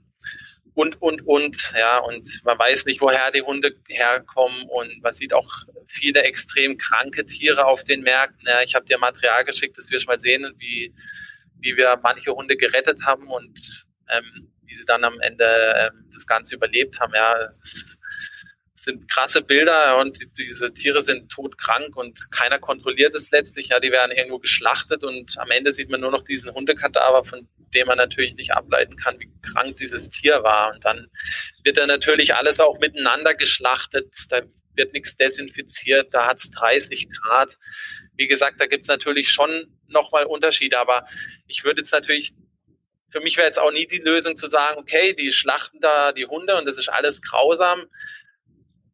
und, 0.79 1.01
und, 1.01 1.27
und, 1.27 1.73
ja, 1.77 1.99
und 1.99 2.41
man 2.45 2.57
weiß 2.57 2.85
nicht, 2.85 3.01
woher 3.01 3.31
die 3.31 3.41
Hunde 3.41 3.75
herkommen 3.87 4.63
und 4.69 5.01
man 5.03 5.11
sieht 5.11 5.33
auch 5.33 5.51
viele 5.87 6.23
extrem 6.23 6.77
kranke 6.77 7.25
Tiere 7.25 7.65
auf 7.65 7.83
den 7.83 8.01
Märkten. 8.01 8.47
Ja, 8.47 8.61
ich 8.61 8.75
habe 8.75 8.85
dir 8.85 8.97
Material 8.97 9.43
geschickt, 9.43 9.77
dass 9.77 9.89
wir 9.89 9.99
schon 9.99 10.07
mal 10.07 10.19
sehen, 10.19 10.53
wie, 10.57 10.93
wie 11.61 11.77
wir 11.77 11.99
manche 12.03 12.31
Hunde 12.31 12.55
gerettet 12.55 12.99
haben 13.05 13.27
und 13.27 13.87
ähm, 14.09 14.51
wie 14.65 14.75
sie 14.75 14.85
dann 14.85 15.03
am 15.03 15.19
Ende 15.21 15.45
ähm, 15.77 16.09
das 16.13 16.25
Ganze 16.25 16.55
überlebt 16.55 16.99
haben. 16.99 17.13
Ja, 17.13 17.35
es 17.51 17.99
sind 18.75 19.09
krasse 19.09 19.41
Bilder 19.41 19.97
und 19.99 20.19
diese 20.37 20.73
Tiere 20.73 21.01
sind 21.01 21.29
todkrank 21.29 21.95
und 21.95 22.31
keiner 22.31 22.59
kontrolliert 22.59 23.13
es 23.15 23.31
letztlich. 23.31 23.69
Ja, 23.69 23.79
die 23.79 23.91
werden 23.91 24.11
irgendwo 24.11 24.39
geschlachtet 24.39 25.03
und 25.03 25.37
am 25.37 25.51
Ende 25.51 25.73
sieht 25.73 25.89
man 25.89 26.01
nur 26.01 26.11
noch 26.11 26.23
diesen 26.23 26.53
Hundekadaver, 26.53 27.25
von 27.25 27.47
dem 27.73 27.87
man 27.87 27.97
natürlich 27.97 28.35
nicht 28.35 28.53
ableiten 28.53 28.95
kann, 28.95 29.19
wie 29.19 29.31
krank 29.41 29.77
dieses 29.77 30.09
Tier 30.09 30.43
war. 30.43 30.73
Und 30.73 30.85
dann 30.85 31.07
wird 31.63 31.77
da 31.77 31.85
natürlich 31.85 32.35
alles 32.35 32.59
auch 32.59 32.79
miteinander 32.79 33.35
geschlachtet. 33.35 34.13
Da 34.29 34.41
wird 34.75 34.93
nichts 34.93 35.15
desinfiziert, 35.15 36.13
da 36.13 36.27
hat 36.27 36.37
es 36.37 36.49
30 36.51 37.09
Grad. 37.11 37.57
Wie 38.19 38.27
gesagt, 38.27 38.61
da 38.61 38.67
gibt 38.67 38.83
es 38.83 38.89
natürlich 38.89 39.29
schon 39.29 39.49
nochmal 39.87 40.25
Unterschiede, 40.25 40.77
aber 40.77 41.07
ich 41.47 41.63
würde 41.63 41.81
jetzt 41.81 41.91
natürlich 41.91 42.33
für 43.11 43.21
mich 43.21 43.37
wäre 43.37 43.47
jetzt 43.47 43.57
auch 43.57 43.71
nie 43.71 43.87
die 43.87 44.03
Lösung 44.03 44.37
zu 44.37 44.47
sagen, 44.47 44.77
okay, 44.77 45.13
die 45.13 45.33
schlachten 45.33 45.79
da 45.79 46.11
die 46.11 46.27
Hunde 46.27 46.55
und 46.57 46.67
das 46.67 46.77
ist 46.77 46.89
alles 46.89 47.23
grausam 47.23 47.87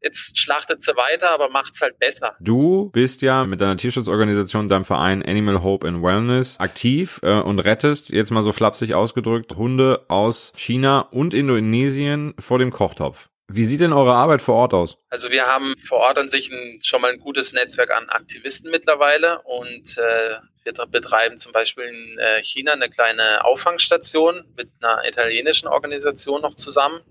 jetzt 0.05 0.37
schlachtet 0.37 0.83
sie 0.83 0.95
weiter, 0.95 1.31
aber 1.31 1.49
macht's 1.49 1.81
halt 1.81 1.99
besser. 1.99 2.35
Du 2.39 2.91
bist 2.91 3.21
ja 3.21 3.45
mit 3.45 3.59
deiner 3.59 3.75
Tierschutzorganisation, 3.75 4.67
deinem 4.67 4.85
Verein 4.85 5.23
Animal 5.23 5.63
Hope 5.63 5.87
and 5.87 6.03
Wellness 6.03 6.59
aktiv 6.59 7.19
äh, 7.23 7.41
und 7.41 7.59
rettest, 7.59 8.09
jetzt 8.09 8.31
mal 8.31 8.43
so 8.43 8.51
flapsig 8.51 8.93
ausgedrückt, 8.93 9.55
Hunde 9.55 10.05
aus 10.07 10.53
China 10.55 11.01
und 11.01 11.33
Indonesien 11.33 12.35
vor 12.39 12.59
dem 12.59 12.71
Kochtopf. 12.71 13.29
Wie 13.47 13.65
sieht 13.65 13.81
denn 13.81 13.93
eure 13.93 14.13
Arbeit 14.13 14.41
vor 14.41 14.55
Ort 14.55 14.73
aus? 14.73 14.97
Also 15.09 15.29
wir 15.29 15.45
haben 15.45 15.75
vor 15.87 15.99
Ort 15.99 16.17
an 16.17 16.29
sich 16.29 16.51
ein, 16.51 16.79
schon 16.83 17.01
mal 17.01 17.11
ein 17.11 17.19
gutes 17.19 17.53
Netzwerk 17.53 17.91
an 17.91 18.09
Aktivisten 18.09 18.71
mittlerweile 18.71 19.41
und 19.43 19.97
äh, 19.97 20.37
wir 20.63 20.73
betreiben 20.87 21.37
zum 21.37 21.51
Beispiel 21.51 21.83
in 21.83 22.17
äh, 22.17 22.41
China 22.41 22.73
eine 22.73 22.89
kleine 22.89 23.45
Auffangstation 23.45 24.43
mit 24.57 24.71
einer 24.81 25.05
italienischen 25.07 25.67
Organisation 25.67 26.41
noch 26.41 26.55
zusammen. 26.55 27.01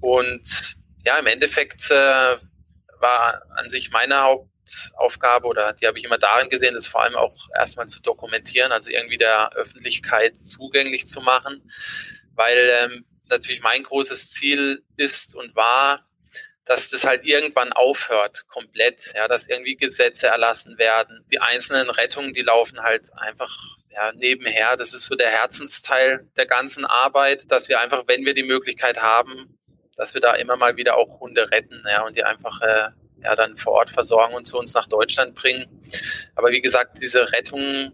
Und 0.00 0.76
ja, 1.04 1.18
im 1.18 1.26
Endeffekt 1.26 1.90
äh, 1.90 2.36
war 3.00 3.42
an 3.56 3.68
sich 3.68 3.90
meine 3.90 4.20
Hauptaufgabe 4.20 5.48
oder 5.48 5.72
die 5.72 5.88
habe 5.88 5.98
ich 5.98 6.04
immer 6.04 6.18
darin 6.18 6.50
gesehen, 6.50 6.74
das 6.74 6.86
vor 6.86 7.02
allem 7.02 7.16
auch 7.16 7.48
erstmal 7.58 7.88
zu 7.88 8.00
dokumentieren, 8.00 8.70
also 8.70 8.90
irgendwie 8.90 9.18
der 9.18 9.52
Öffentlichkeit 9.54 10.46
zugänglich 10.46 11.08
zu 11.08 11.20
machen, 11.20 11.68
weil 12.36 12.70
ähm, 12.84 13.04
natürlich 13.32 13.62
mein 13.62 13.82
großes 13.82 14.30
Ziel 14.30 14.84
ist 14.96 15.34
und 15.34 15.56
war, 15.56 16.06
dass 16.64 16.90
das 16.90 17.04
halt 17.04 17.26
irgendwann 17.26 17.72
aufhört, 17.72 18.46
komplett, 18.48 19.12
ja, 19.14 19.26
dass 19.26 19.48
irgendwie 19.48 19.74
Gesetze 19.74 20.28
erlassen 20.28 20.78
werden. 20.78 21.24
Die 21.32 21.40
einzelnen 21.40 21.90
Rettungen, 21.90 22.32
die 22.32 22.42
laufen 22.42 22.80
halt 22.80 23.12
einfach 23.16 23.58
ja, 23.90 24.12
nebenher. 24.12 24.76
Das 24.76 24.94
ist 24.94 25.06
so 25.06 25.16
der 25.16 25.28
Herzensteil 25.28 26.28
der 26.36 26.46
ganzen 26.46 26.84
Arbeit, 26.84 27.50
dass 27.50 27.68
wir 27.68 27.80
einfach, 27.80 28.04
wenn 28.06 28.24
wir 28.24 28.34
die 28.34 28.44
Möglichkeit 28.44 29.02
haben, 29.02 29.58
dass 29.96 30.14
wir 30.14 30.20
da 30.20 30.34
immer 30.34 30.56
mal 30.56 30.76
wieder 30.76 30.96
auch 30.96 31.20
Hunde 31.20 31.50
retten 31.50 31.82
ja, 31.88 32.02
und 32.02 32.16
die 32.16 32.24
einfach 32.24 32.60
äh, 32.62 32.90
ja, 33.22 33.36
dann 33.36 33.56
vor 33.56 33.72
Ort 33.72 33.90
versorgen 33.90 34.34
und 34.34 34.46
zu 34.46 34.58
uns 34.58 34.74
nach 34.74 34.86
Deutschland 34.86 35.34
bringen. 35.34 35.66
Aber 36.34 36.50
wie 36.50 36.60
gesagt, 36.60 36.98
diese 37.02 37.32
Rettungen, 37.32 37.92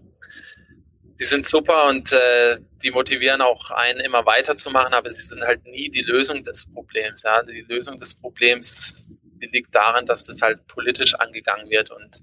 die 1.18 1.24
sind 1.24 1.46
super 1.46 1.88
und 1.88 2.12
äh, 2.12 2.59
die 2.83 2.90
motivieren 2.90 3.40
auch 3.40 3.70
einen 3.70 4.00
immer 4.00 4.24
weiterzumachen, 4.24 4.94
aber 4.94 5.11
sie 5.11 5.26
sind 5.26 5.42
halt 5.42 5.64
nie 5.64 5.90
die 5.90 6.02
Lösung 6.02 6.44
des 6.44 6.66
Problems. 6.72 7.22
Ja. 7.24 7.42
Die 7.42 7.66
Lösung 7.68 7.98
des 7.98 8.14
Problems 8.14 9.18
die 9.38 9.46
liegt 9.46 9.74
darin, 9.74 10.07
dass 10.07 10.24
das 10.24 10.42
halt 10.42 10.66
politisch 10.66 11.14
angegangen 11.14 11.70
wird. 11.70 11.90
Und 11.90 12.22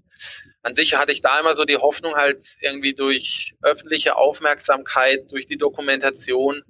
an 0.63 0.75
sich 0.75 0.95
hatte 0.95 1.11
ich 1.11 1.21
da 1.21 1.39
immer 1.39 1.55
so 1.55 1.65
die 1.65 1.77
Hoffnung, 1.77 2.15
halt 2.15 2.43
irgendwie 2.59 2.93
durch 2.93 3.55
öffentliche 3.61 4.15
Aufmerksamkeit, 4.15 5.31
durch 5.31 5.47
die 5.47 5.57
Dokumentation, 5.57 6.63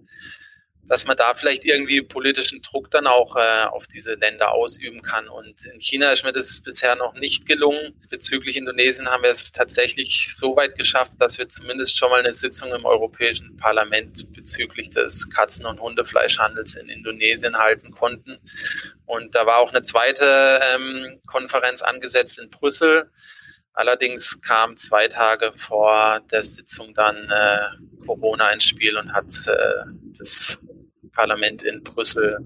dass 0.87 1.07
man 1.07 1.17
da 1.17 1.33
vielleicht 1.33 1.65
irgendwie 1.65 2.01
politischen 2.01 2.61
Druck 2.61 2.91
dann 2.91 3.07
auch 3.07 3.35
äh, 3.35 3.65
auf 3.65 3.87
diese 3.87 4.13
Länder 4.13 4.51
ausüben 4.51 5.01
kann. 5.01 5.27
Und 5.27 5.65
in 5.65 5.79
China 5.79 6.11
ist 6.11 6.23
mir 6.23 6.31
das 6.31 6.61
bisher 6.61 6.95
noch 6.95 7.15
nicht 7.15 7.45
gelungen. 7.45 7.93
Bezüglich 8.09 8.55
Indonesien 8.55 9.09
haben 9.09 9.23
wir 9.23 9.31
es 9.31 9.51
tatsächlich 9.51 10.35
so 10.35 10.55
weit 10.55 10.75
geschafft, 10.75 11.13
dass 11.19 11.37
wir 11.37 11.49
zumindest 11.49 11.97
schon 11.97 12.09
mal 12.09 12.19
eine 12.19 12.33
Sitzung 12.33 12.71
im 12.73 12.85
Europäischen 12.85 13.57
Parlament 13.57 14.31
bezüglich 14.33 14.91
des 14.91 15.29
Katzen- 15.29 15.65
und 15.65 15.79
Hundefleischhandels 15.79 16.75
in 16.75 16.89
Indonesien 16.89 17.57
halten 17.57 17.91
konnten. 17.91 18.37
Und 19.05 19.33
da 19.33 19.45
war 19.45 19.57
auch 19.57 19.71
eine 19.71 19.81
zweite 19.81 20.59
ähm, 20.75 21.19
Konferenz 21.25 21.81
angesetzt 21.81 22.37
in 22.37 22.49
Brüssel. 22.49 23.09
Allerdings 23.73 24.39
kam 24.41 24.77
zwei 24.77 25.07
Tage 25.09 25.51
vor 25.57 26.21
der 26.31 26.43
Sitzung 26.43 26.93
dann 26.93 27.29
äh, 27.29 28.05
Corona 28.05 28.51
ins 28.51 28.63
Spiel 28.63 28.97
und 28.97 29.11
hat 29.11 29.25
äh, 29.47 29.83
das 30.17 30.59
Parlament 31.15 31.63
in 31.63 31.81
Brüssel 31.83 32.37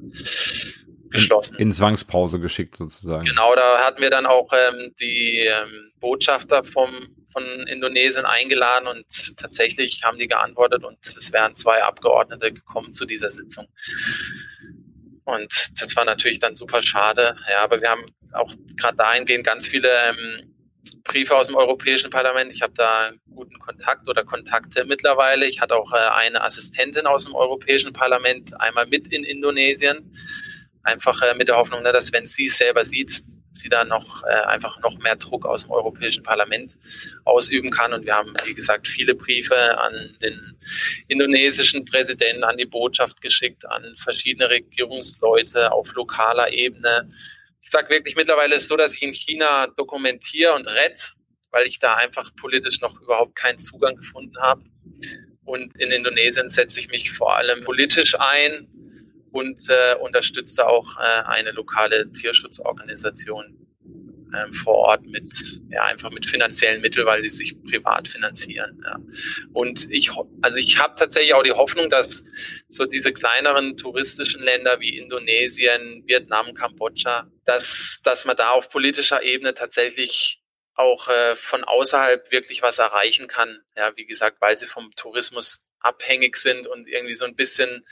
geschlossen. 1.09 1.55
In, 1.55 1.67
in, 1.67 1.71
Zwangspause 1.71 2.39
geschickt 2.39 2.77
sozusagen. 2.77 3.25
Genau, 3.25 3.55
da 3.55 3.79
hatten 3.85 4.01
wir 4.01 4.09
dann 4.09 4.25
auch 4.25 4.51
ähm, 4.53 4.93
die 4.99 5.39
ähm, 5.39 5.91
Botschafter 5.99 6.63
vom, 6.63 7.15
von 7.33 7.43
Indonesien 7.67 8.25
eingeladen 8.25 8.87
und 8.87 9.37
tatsächlich 9.37 10.03
haben 10.03 10.17
die 10.17 10.27
geantwortet 10.27 10.83
und 10.83 10.99
es 11.05 11.33
wären 11.33 11.55
zwei 11.55 11.83
Abgeordnete 11.83 12.53
gekommen 12.53 12.93
zu 12.93 13.05
dieser 13.05 13.29
Sitzung. 13.29 13.67
Und 15.25 15.71
das 15.79 15.95
war 15.95 16.05
natürlich 16.05 16.39
dann 16.39 16.55
super 16.55 16.81
schade. 16.81 17.35
Ja, 17.51 17.63
aber 17.63 17.81
wir 17.81 17.89
haben 17.89 18.05
auch 18.33 18.53
gerade 18.77 18.97
dahingehend 18.97 19.45
ganz 19.45 19.67
viele 19.67 19.89
ähm, 20.09 20.55
Briefe 21.03 21.35
aus 21.35 21.47
dem 21.47 21.55
Europäischen 21.55 22.09
Parlament. 22.09 22.53
Ich 22.53 22.61
habe 22.61 22.73
da 22.75 23.11
guten 23.33 23.59
Kontakt 23.59 24.07
oder 24.07 24.23
Kontakte 24.23 24.85
mittlerweile. 24.85 25.45
Ich 25.45 25.61
hatte 25.61 25.75
auch 25.75 25.91
äh, 25.93 25.97
eine 25.97 26.41
Assistentin 26.41 27.05
aus 27.05 27.25
dem 27.25 27.35
Europäischen 27.35 27.93
Parlament 27.93 28.59
einmal 28.59 28.87
mit 28.87 29.07
in 29.07 29.23
Indonesien. 29.23 30.15
Einfach 30.83 31.21
äh, 31.21 31.35
mit 31.35 31.47
der 31.47 31.57
Hoffnung, 31.57 31.83
ne, 31.83 31.91
dass 31.91 32.13
wenn 32.13 32.25
sie 32.25 32.45
es 32.45 32.57
selber 32.57 32.85
sieht, 32.85 33.11
sie 33.59 33.69
da 33.69 33.83
noch 33.83 34.23
äh, 34.23 34.45
einfach 34.45 34.79
noch 34.81 34.97
mehr 34.99 35.15
Druck 35.15 35.45
aus 35.45 35.63
dem 35.63 35.71
Europäischen 35.71 36.23
Parlament 36.23 36.77
ausüben 37.25 37.69
kann. 37.71 37.93
Und 37.93 38.05
wir 38.05 38.15
haben, 38.15 38.33
wie 38.45 38.53
gesagt, 38.53 38.87
viele 38.87 39.15
Briefe 39.15 39.77
an 39.77 40.17
den 40.21 40.57
indonesischen 41.07 41.85
Präsidenten, 41.85 42.43
an 42.43 42.57
die 42.57 42.65
Botschaft 42.65 43.21
geschickt, 43.21 43.65
an 43.69 43.95
verschiedene 43.97 44.49
Regierungsleute 44.49 45.71
auf 45.71 45.93
lokaler 45.93 46.53
Ebene 46.53 47.09
ich 47.69 47.71
sage 47.71 47.91
wirklich, 47.91 48.15
mittlerweile 48.15 48.55
ist 48.55 48.63
es 48.63 48.67
so, 48.67 48.77
dass 48.77 48.95
ich 48.95 49.03
in 49.03 49.13
China 49.13 49.67
dokumentiere 49.67 50.55
und 50.55 50.65
rette, 50.65 51.11
weil 51.51 51.67
ich 51.67 51.77
da 51.77 51.93
einfach 51.93 52.35
politisch 52.35 52.81
noch 52.81 52.99
überhaupt 52.99 53.35
keinen 53.35 53.59
Zugang 53.59 53.95
gefunden 53.95 54.35
habe. 54.39 54.63
Und 55.45 55.79
in 55.79 55.91
Indonesien 55.91 56.49
setze 56.49 56.79
ich 56.79 56.89
mich 56.89 57.11
vor 57.11 57.37
allem 57.37 57.63
politisch 57.63 58.15
ein 58.19 58.67
und 59.31 59.61
äh, 59.69 59.93
unterstütze 59.99 60.67
auch 60.67 60.97
äh, 60.97 61.21
eine 61.27 61.51
lokale 61.51 62.11
Tierschutzorganisation 62.11 63.67
ähm, 64.35 64.53
vor 64.53 64.75
Ort 64.75 65.05
mit, 65.05 65.61
ja, 65.69 65.83
einfach 65.83 66.11
mit 66.11 66.25
finanziellen 66.25 66.81
Mitteln, 66.81 67.05
weil 67.05 67.21
sie 67.21 67.29
sich 67.29 67.63
privat 67.63 68.07
finanzieren. 68.07 68.81
Ja. 68.85 68.99
Und 69.53 69.89
ich, 69.91 70.11
also 70.41 70.57
ich 70.57 70.77
habe 70.77 70.95
tatsächlich 70.95 71.33
auch 71.33 71.43
die 71.43 71.51
Hoffnung, 71.51 71.89
dass 71.89 72.23
so 72.67 72.85
diese 72.85 73.13
kleineren 73.13 73.77
touristischen 73.77 74.43
Länder 74.43 74.79
wie 74.79 74.97
Indonesien, 74.97 76.03
Vietnam, 76.05 76.53
Kambodscha, 76.53 77.27
dass, 77.45 78.01
dass 78.03 78.25
man 78.25 78.35
da 78.35 78.51
auf 78.51 78.69
politischer 78.69 79.23
Ebene 79.23 79.53
tatsächlich 79.53 80.41
auch 80.75 81.09
äh, 81.09 81.35
von 81.35 81.63
außerhalb 81.63 82.31
wirklich 82.31 82.61
was 82.61 82.79
erreichen 82.79 83.27
kann. 83.27 83.61
Ja, 83.75 83.95
wie 83.97 84.05
gesagt, 84.05 84.39
weil 84.39 84.57
sie 84.57 84.67
vom 84.67 84.91
Tourismus 84.95 85.68
abhängig 85.79 86.37
sind 86.37 86.67
und 86.67 86.87
irgendwie 86.87 87.15
so 87.15 87.25
ein 87.25 87.35
bisschen 87.35 87.85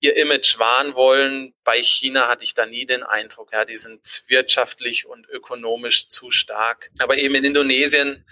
ihr 0.00 0.16
Image 0.16 0.58
wahren 0.58 0.94
wollen. 0.94 1.54
Bei 1.64 1.82
China 1.82 2.28
hatte 2.28 2.44
ich 2.44 2.54
da 2.54 2.66
nie 2.66 2.86
den 2.86 3.02
Eindruck, 3.02 3.52
ja, 3.52 3.64
die 3.64 3.76
sind 3.76 4.24
wirtschaftlich 4.28 5.06
und 5.06 5.28
ökonomisch 5.28 6.08
zu 6.08 6.30
stark. 6.30 6.90
Aber 6.98 7.18
eben 7.18 7.34
in 7.34 7.44
Indonesien, 7.44 8.24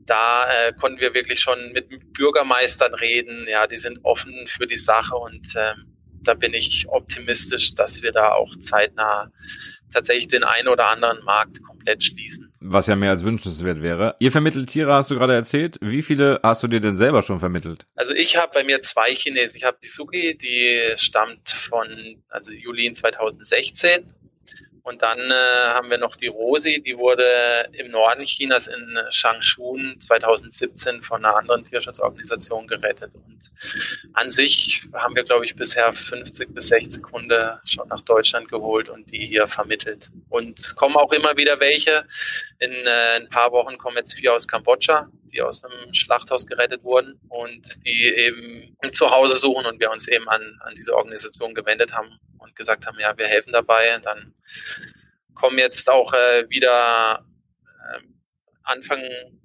da 0.00 0.48
äh, 0.50 0.72
konnten 0.72 1.00
wir 1.00 1.14
wirklich 1.14 1.40
schon 1.40 1.72
mit 1.72 2.12
Bürgermeistern 2.12 2.94
reden. 2.94 3.46
Ja, 3.48 3.66
die 3.66 3.76
sind 3.76 4.00
offen 4.04 4.46
für 4.46 4.66
die 4.66 4.76
Sache 4.76 5.16
und 5.16 5.54
äh, 5.56 5.74
da 6.22 6.34
bin 6.34 6.54
ich 6.54 6.86
optimistisch, 6.88 7.74
dass 7.74 8.02
wir 8.02 8.12
da 8.12 8.32
auch 8.32 8.56
zeitnah 8.60 9.32
tatsächlich 9.92 10.28
den 10.28 10.44
einen 10.44 10.68
oder 10.68 10.88
anderen 10.88 11.24
Markt 11.24 11.62
komplett 11.62 12.04
schließen. 12.04 12.45
Was 12.60 12.86
ja 12.86 12.96
mehr 12.96 13.10
als 13.10 13.24
wünschenswert 13.24 13.82
wäre. 13.82 14.16
Ihr 14.18 14.32
vermittelt 14.32 14.70
Tiere, 14.70 14.92
hast 14.92 15.10
du 15.10 15.14
gerade 15.14 15.34
erzählt. 15.34 15.78
Wie 15.80 16.02
viele 16.02 16.40
hast 16.42 16.62
du 16.62 16.68
dir 16.68 16.80
denn 16.80 16.96
selber 16.96 17.22
schon 17.22 17.38
vermittelt? 17.38 17.86
Also 17.94 18.12
ich 18.14 18.36
habe 18.36 18.52
bei 18.54 18.64
mir 18.64 18.82
zwei 18.82 19.14
Chinesen. 19.14 19.58
Ich 19.58 19.64
habe 19.64 19.78
die 19.82 19.88
Suki, 19.88 20.36
die 20.36 20.80
stammt 20.96 21.50
von 21.50 22.22
also 22.28 22.52
Juli 22.52 22.90
2016 22.92 24.12
und 24.86 25.02
dann 25.02 25.18
äh, 25.18 25.34
haben 25.74 25.90
wir 25.90 25.98
noch 25.98 26.14
die 26.14 26.28
Rosi, 26.28 26.80
die 26.80 26.96
wurde 26.96 27.68
im 27.72 27.90
Norden 27.90 28.22
Chinas 28.22 28.68
in 28.68 28.96
Changchun 29.10 29.96
2017 30.00 31.02
von 31.02 31.24
einer 31.24 31.36
anderen 31.36 31.64
Tierschutzorganisation 31.64 32.68
gerettet. 32.68 33.12
Und 33.16 33.50
an 34.12 34.30
sich 34.30 34.86
haben 34.94 35.16
wir, 35.16 35.24
glaube 35.24 35.44
ich, 35.44 35.56
bisher 35.56 35.92
50 35.92 36.54
bis 36.54 36.68
60 36.68 37.02
Hunde 37.10 37.60
schon 37.64 37.88
nach 37.88 38.02
Deutschland 38.02 38.48
geholt 38.48 38.88
und 38.88 39.10
die 39.10 39.26
hier 39.26 39.48
vermittelt. 39.48 40.08
Und 40.28 40.76
kommen 40.76 40.94
auch 40.94 41.10
immer 41.10 41.36
wieder 41.36 41.58
welche. 41.58 42.04
In 42.58 42.72
äh, 42.72 43.16
ein 43.16 43.28
paar 43.28 43.52
Wochen 43.52 43.76
kommen 43.76 43.96
jetzt 43.98 44.14
vier 44.14 44.34
aus 44.34 44.48
Kambodscha, 44.48 45.08
die 45.24 45.42
aus 45.42 45.62
einem 45.64 45.92
Schlachthaus 45.92 46.46
gerettet 46.46 46.82
wurden 46.82 47.20
und 47.28 47.84
die 47.86 48.06
eben 48.14 48.76
ein 48.82 48.92
Zuhause 48.92 49.36
suchen 49.36 49.66
und 49.66 49.78
wir 49.78 49.90
uns 49.90 50.08
eben 50.08 50.28
an, 50.28 50.58
an 50.60 50.74
diese 50.74 50.94
Organisation 50.94 51.54
gewendet 51.54 51.92
haben 51.92 52.18
und 52.38 52.56
gesagt 52.56 52.86
haben, 52.86 52.98
ja, 52.98 53.16
wir 53.18 53.26
helfen 53.26 53.52
dabei. 53.52 53.98
Dann 54.02 54.34
kommen 55.34 55.58
jetzt 55.58 55.90
auch 55.90 56.12
äh, 56.14 56.48
wieder 56.48 57.26
äh, 57.62 58.00
Anfang 58.62 59.02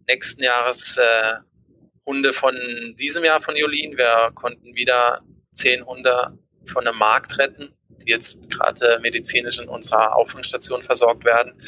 nächsten 0.07 0.43
Jahres 0.43 0.97
äh, 0.97 1.33
Hunde 2.05 2.33
von 2.33 2.55
diesem 2.97 3.23
Jahr 3.23 3.41
von 3.41 3.55
Jolin. 3.55 3.97
Wir 3.97 4.31
konnten 4.33 4.73
wieder 4.75 5.21
zehn 5.53 5.85
Hunde 5.85 6.37
von 6.65 6.87
einem 6.87 6.97
Markt 6.97 7.37
retten, 7.37 7.73
die 7.89 8.11
jetzt 8.11 8.49
gerade 8.49 8.99
medizinisch 9.01 9.59
in 9.59 9.67
unserer 9.67 10.15
Auffangstation 10.15 10.83
versorgt 10.83 11.25
werden. 11.25 11.61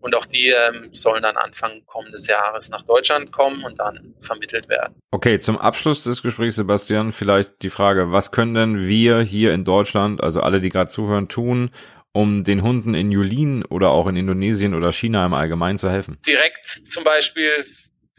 Und 0.00 0.16
auch 0.16 0.26
die 0.26 0.48
ähm, 0.48 0.90
sollen 0.92 1.22
dann 1.22 1.36
Anfang 1.36 1.84
kommendes 1.86 2.26
Jahres 2.26 2.70
nach 2.70 2.82
Deutschland 2.82 3.32
kommen 3.32 3.62
und 3.64 3.78
dann 3.78 4.14
vermittelt 4.20 4.68
werden. 4.68 4.94
Okay, 5.10 5.38
zum 5.38 5.58
Abschluss 5.58 6.04
des 6.04 6.22
Gesprächs, 6.22 6.56
Sebastian, 6.56 7.12
vielleicht 7.12 7.62
die 7.62 7.70
Frage, 7.70 8.12
was 8.12 8.32
können 8.32 8.54
denn 8.54 8.86
wir 8.86 9.20
hier 9.20 9.52
in 9.52 9.64
Deutschland, 9.64 10.22
also 10.22 10.40
alle, 10.40 10.60
die 10.60 10.70
gerade 10.70 10.90
zuhören, 10.90 11.28
tun, 11.28 11.70
um 12.12 12.44
den 12.44 12.62
Hunden 12.62 12.94
in 12.94 13.12
Julin 13.12 13.64
oder 13.64 13.90
auch 13.90 14.06
in 14.06 14.16
Indonesien 14.16 14.74
oder 14.74 14.92
China 14.92 15.26
im 15.26 15.34
Allgemeinen 15.34 15.78
zu 15.78 15.90
helfen? 15.90 16.18
Direkt 16.26 16.66
zum 16.66 17.04
Beispiel 17.04 17.66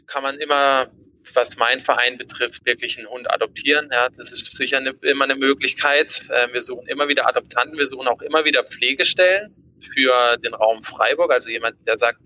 kann 0.06 0.22
man 0.22 0.38
immer 0.38 0.88
was 1.34 1.56
mein 1.56 1.80
Verein 1.80 2.18
betrifft, 2.18 2.66
wirklich 2.66 2.98
einen 2.98 3.06
Hund 3.06 3.30
adoptieren. 3.30 3.88
Ja, 3.90 4.10
das 4.10 4.32
ist 4.32 4.54
sicher 4.54 4.76
eine, 4.78 4.90
immer 5.00 5.24
eine 5.24 5.36
Möglichkeit. 5.36 6.24
Ähm, 6.30 6.50
wir 6.52 6.60
suchen 6.60 6.86
immer 6.88 7.08
wieder 7.08 7.26
Adoptanten, 7.26 7.78
wir 7.78 7.86
suchen 7.86 8.06
auch 8.08 8.20
immer 8.20 8.44
wieder 8.44 8.64
Pflegestellen 8.64 9.54
für 9.94 10.36
den 10.38 10.54
Raum 10.54 10.82
Freiburg. 10.82 11.32
Also 11.32 11.50
jemand, 11.50 11.76
der 11.86 11.98
sagt, 11.98 12.20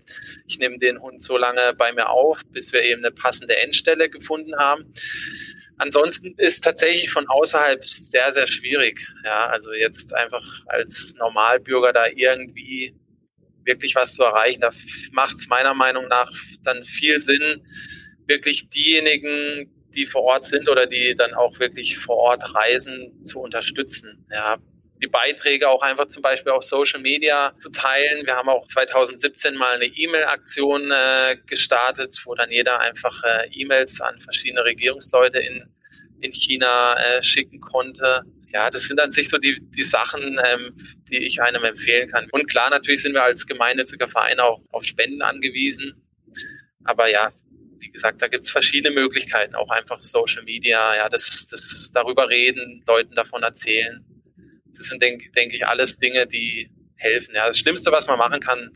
ich 0.47 0.59
nehme 0.59 0.79
den 0.79 1.01
Hund 1.01 1.21
so 1.21 1.37
lange 1.37 1.73
bei 1.77 1.91
mir 1.91 2.09
auf, 2.09 2.41
bis 2.51 2.73
wir 2.73 2.83
eben 2.83 3.03
eine 3.03 3.13
passende 3.13 3.55
Endstelle 3.57 4.09
gefunden 4.09 4.55
haben. 4.57 4.93
Ansonsten 5.77 6.33
ist 6.37 6.63
tatsächlich 6.63 7.11
von 7.11 7.27
außerhalb 7.27 7.85
sehr, 7.85 8.31
sehr 8.31 8.47
schwierig. 8.47 9.07
Ja, 9.23 9.47
also 9.47 9.73
jetzt 9.73 10.13
einfach 10.13 10.43
als 10.67 11.13
Normalbürger 11.19 11.93
da 11.93 12.07
irgendwie 12.07 12.95
wirklich 13.63 13.93
was 13.95 14.13
zu 14.13 14.23
erreichen. 14.23 14.61
Da 14.61 14.71
macht 15.11 15.37
es 15.37 15.47
meiner 15.47 15.75
Meinung 15.75 16.07
nach 16.07 16.31
dann 16.63 16.83
viel 16.83 17.21
Sinn, 17.21 17.63
wirklich 18.25 18.69
diejenigen, 18.69 19.71
die 19.93 20.05
vor 20.05 20.23
Ort 20.23 20.45
sind 20.45 20.67
oder 20.67 20.87
die 20.87 21.15
dann 21.15 21.33
auch 21.33 21.59
wirklich 21.59 21.97
vor 21.97 22.17
Ort 22.17 22.55
reisen, 22.55 23.25
zu 23.25 23.39
unterstützen. 23.39 24.25
Ja, 24.31 24.57
die 25.01 25.07
Beiträge 25.07 25.69
auch 25.69 25.81
einfach 25.81 26.07
zum 26.07 26.21
Beispiel 26.21 26.51
auf 26.51 26.63
Social 26.63 26.99
Media 26.99 27.53
zu 27.59 27.69
teilen. 27.69 28.25
Wir 28.25 28.35
haben 28.35 28.49
auch 28.49 28.65
2017 28.67 29.55
mal 29.55 29.75
eine 29.75 29.85
E-Mail-Aktion 29.85 30.91
äh, 30.91 31.37
gestartet, 31.45 32.21
wo 32.25 32.33
dann 32.35 32.51
jeder 32.51 32.79
einfach 32.79 33.23
äh, 33.23 33.47
E-Mails 33.51 34.01
an 34.01 34.19
verschiedene 34.19 34.63
Regierungsleute 34.63 35.39
in, 35.39 35.65
in 36.21 36.31
China 36.31 36.95
äh, 36.95 37.21
schicken 37.21 37.59
konnte. 37.59 38.23
Ja, 38.51 38.69
das 38.69 38.83
sind 38.83 38.99
an 38.99 39.11
sich 39.11 39.29
so 39.29 39.37
die, 39.37 39.61
die 39.61 39.83
Sachen, 39.83 40.39
ähm, 40.43 40.75
die 41.09 41.17
ich 41.17 41.41
einem 41.41 41.63
empfehlen 41.63 42.09
kann. 42.09 42.27
Und 42.31 42.47
klar, 42.49 42.69
natürlich 42.69 43.03
sind 43.03 43.13
wir 43.13 43.23
als 43.23 43.45
gemeinnütziger 43.45 44.07
Verein 44.07 44.39
auch 44.39 44.61
auf 44.71 44.83
Spenden 44.83 45.21
angewiesen. 45.21 46.01
Aber 46.85 47.09
ja, 47.09 47.31
wie 47.79 47.91
gesagt, 47.91 48.21
da 48.21 48.27
gibt's 48.27 48.49
verschiedene 48.49 48.95
Möglichkeiten, 48.95 49.53
auch 49.53 49.69
einfach 49.69 50.01
Social 50.01 50.43
Media, 50.43 50.95
ja, 50.95 51.09
das, 51.09 51.45
das 51.47 51.91
darüber 51.93 52.29
reden, 52.29 52.83
Leuten 52.87 53.13
davon 53.13 53.43
erzählen 53.43 54.03
das 54.77 54.87
sind, 54.87 55.01
denke 55.01 55.29
denk 55.31 55.53
ich, 55.53 55.65
alles 55.65 55.97
Dinge, 55.97 56.27
die 56.27 56.69
helfen. 56.95 57.35
Ja, 57.35 57.47
das 57.47 57.59
Schlimmste, 57.59 57.91
was 57.91 58.07
man 58.07 58.17
machen 58.17 58.39
kann, 58.39 58.71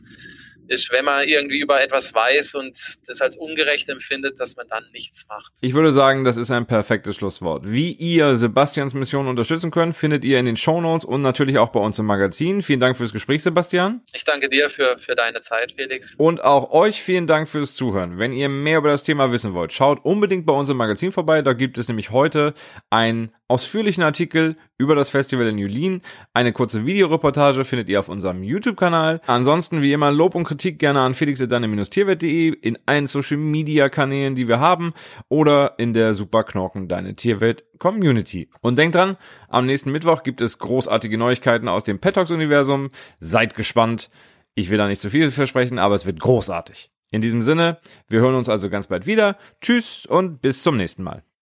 ist, 0.68 0.90
wenn 0.90 1.04
man 1.04 1.26
irgendwie 1.28 1.60
über 1.60 1.82
etwas 1.82 2.14
weiß 2.14 2.54
und 2.54 2.78
das 3.06 3.20
als 3.20 3.36
ungerecht 3.36 3.88
empfindet, 3.88 4.40
dass 4.40 4.56
man 4.56 4.66
dann 4.68 4.84
nichts 4.92 5.26
macht. 5.28 5.52
Ich 5.60 5.74
würde 5.74 5.92
sagen, 5.92 6.24
das 6.24 6.36
ist 6.36 6.50
ein 6.50 6.66
perfektes 6.66 7.16
Schlusswort. 7.16 7.64
Wie 7.66 7.92
ihr 7.92 8.36
Sebastians 8.36 8.94
Mission 8.94 9.28
unterstützen 9.28 9.70
könnt, 9.70 9.96
findet 9.96 10.24
ihr 10.24 10.38
in 10.38 10.46
den 10.46 10.56
Show 10.56 10.80
Notes 10.80 11.04
und 11.04 11.22
natürlich 11.22 11.58
auch 11.58 11.70
bei 11.70 11.80
uns 11.80 11.98
im 11.98 12.06
Magazin. 12.06 12.62
Vielen 12.62 12.80
Dank 12.80 12.96
fürs 12.96 13.12
Gespräch, 13.12 13.42
Sebastian. 13.42 14.02
Ich 14.12 14.24
danke 14.24 14.48
dir 14.48 14.70
für, 14.70 14.98
für 14.98 15.14
deine 15.14 15.42
Zeit, 15.42 15.72
Felix. 15.72 16.14
Und 16.16 16.42
auch 16.42 16.70
euch 16.70 17.02
vielen 17.02 17.26
Dank 17.26 17.48
fürs 17.48 17.74
Zuhören. 17.74 18.18
Wenn 18.18 18.32
ihr 18.32 18.48
mehr 18.48 18.78
über 18.78 18.90
das 18.90 19.02
Thema 19.02 19.32
wissen 19.32 19.54
wollt, 19.54 19.72
schaut 19.72 20.04
unbedingt 20.04 20.46
bei 20.46 20.52
uns 20.52 20.68
im 20.68 20.76
Magazin 20.76 21.12
vorbei. 21.12 21.42
Da 21.42 21.52
gibt 21.52 21.78
es 21.78 21.88
nämlich 21.88 22.10
heute 22.10 22.54
ein 22.90 23.32
ausführlichen 23.48 24.02
Artikel 24.02 24.56
über 24.78 24.94
das 24.94 25.10
Festival 25.10 25.46
in 25.46 25.58
Julin. 25.58 26.02
Eine 26.32 26.52
kurze 26.52 26.86
Videoreportage 26.86 27.64
findet 27.64 27.88
ihr 27.88 27.98
auf 27.98 28.08
unserem 28.08 28.42
YouTube-Kanal. 28.42 29.20
Ansonsten 29.26 29.82
wie 29.82 29.92
immer 29.92 30.10
Lob 30.10 30.34
und 30.34 30.44
Kritik 30.44 30.78
gerne 30.78 31.00
an 31.00 31.14
felix.deine-tierwelt.de 31.14 32.48
in 32.48 32.78
allen 32.86 33.06
Social-Media-Kanälen, 33.06 34.34
die 34.34 34.48
wir 34.48 34.60
haben 34.60 34.92
oder 35.28 35.74
in 35.78 35.92
der 35.92 36.14
Super 36.14 36.44
Knorken 36.44 36.88
Deine 36.88 37.14
Tierwelt 37.14 37.64
Community. 37.78 38.48
Und 38.60 38.78
denkt 38.78 38.94
dran, 38.94 39.16
am 39.48 39.66
nächsten 39.66 39.92
Mittwoch 39.92 40.22
gibt 40.22 40.40
es 40.40 40.58
großartige 40.58 41.18
Neuigkeiten 41.18 41.68
aus 41.68 41.84
dem 41.84 41.98
Petox-Universum. 41.98 42.88
Seid 43.20 43.54
gespannt. 43.54 44.10
Ich 44.54 44.70
will 44.70 44.78
da 44.78 44.86
nicht 44.86 45.00
zu 45.00 45.10
viel 45.10 45.30
versprechen, 45.30 45.78
aber 45.78 45.94
es 45.94 46.06
wird 46.06 46.20
großartig. 46.20 46.90
In 47.10 47.20
diesem 47.20 47.42
Sinne, 47.42 47.78
wir 48.08 48.20
hören 48.20 48.34
uns 48.34 48.48
also 48.48 48.70
ganz 48.70 48.86
bald 48.86 49.06
wieder. 49.06 49.36
Tschüss 49.60 50.06
und 50.06 50.40
bis 50.40 50.62
zum 50.62 50.76
nächsten 50.76 51.02
Mal. 51.02 51.22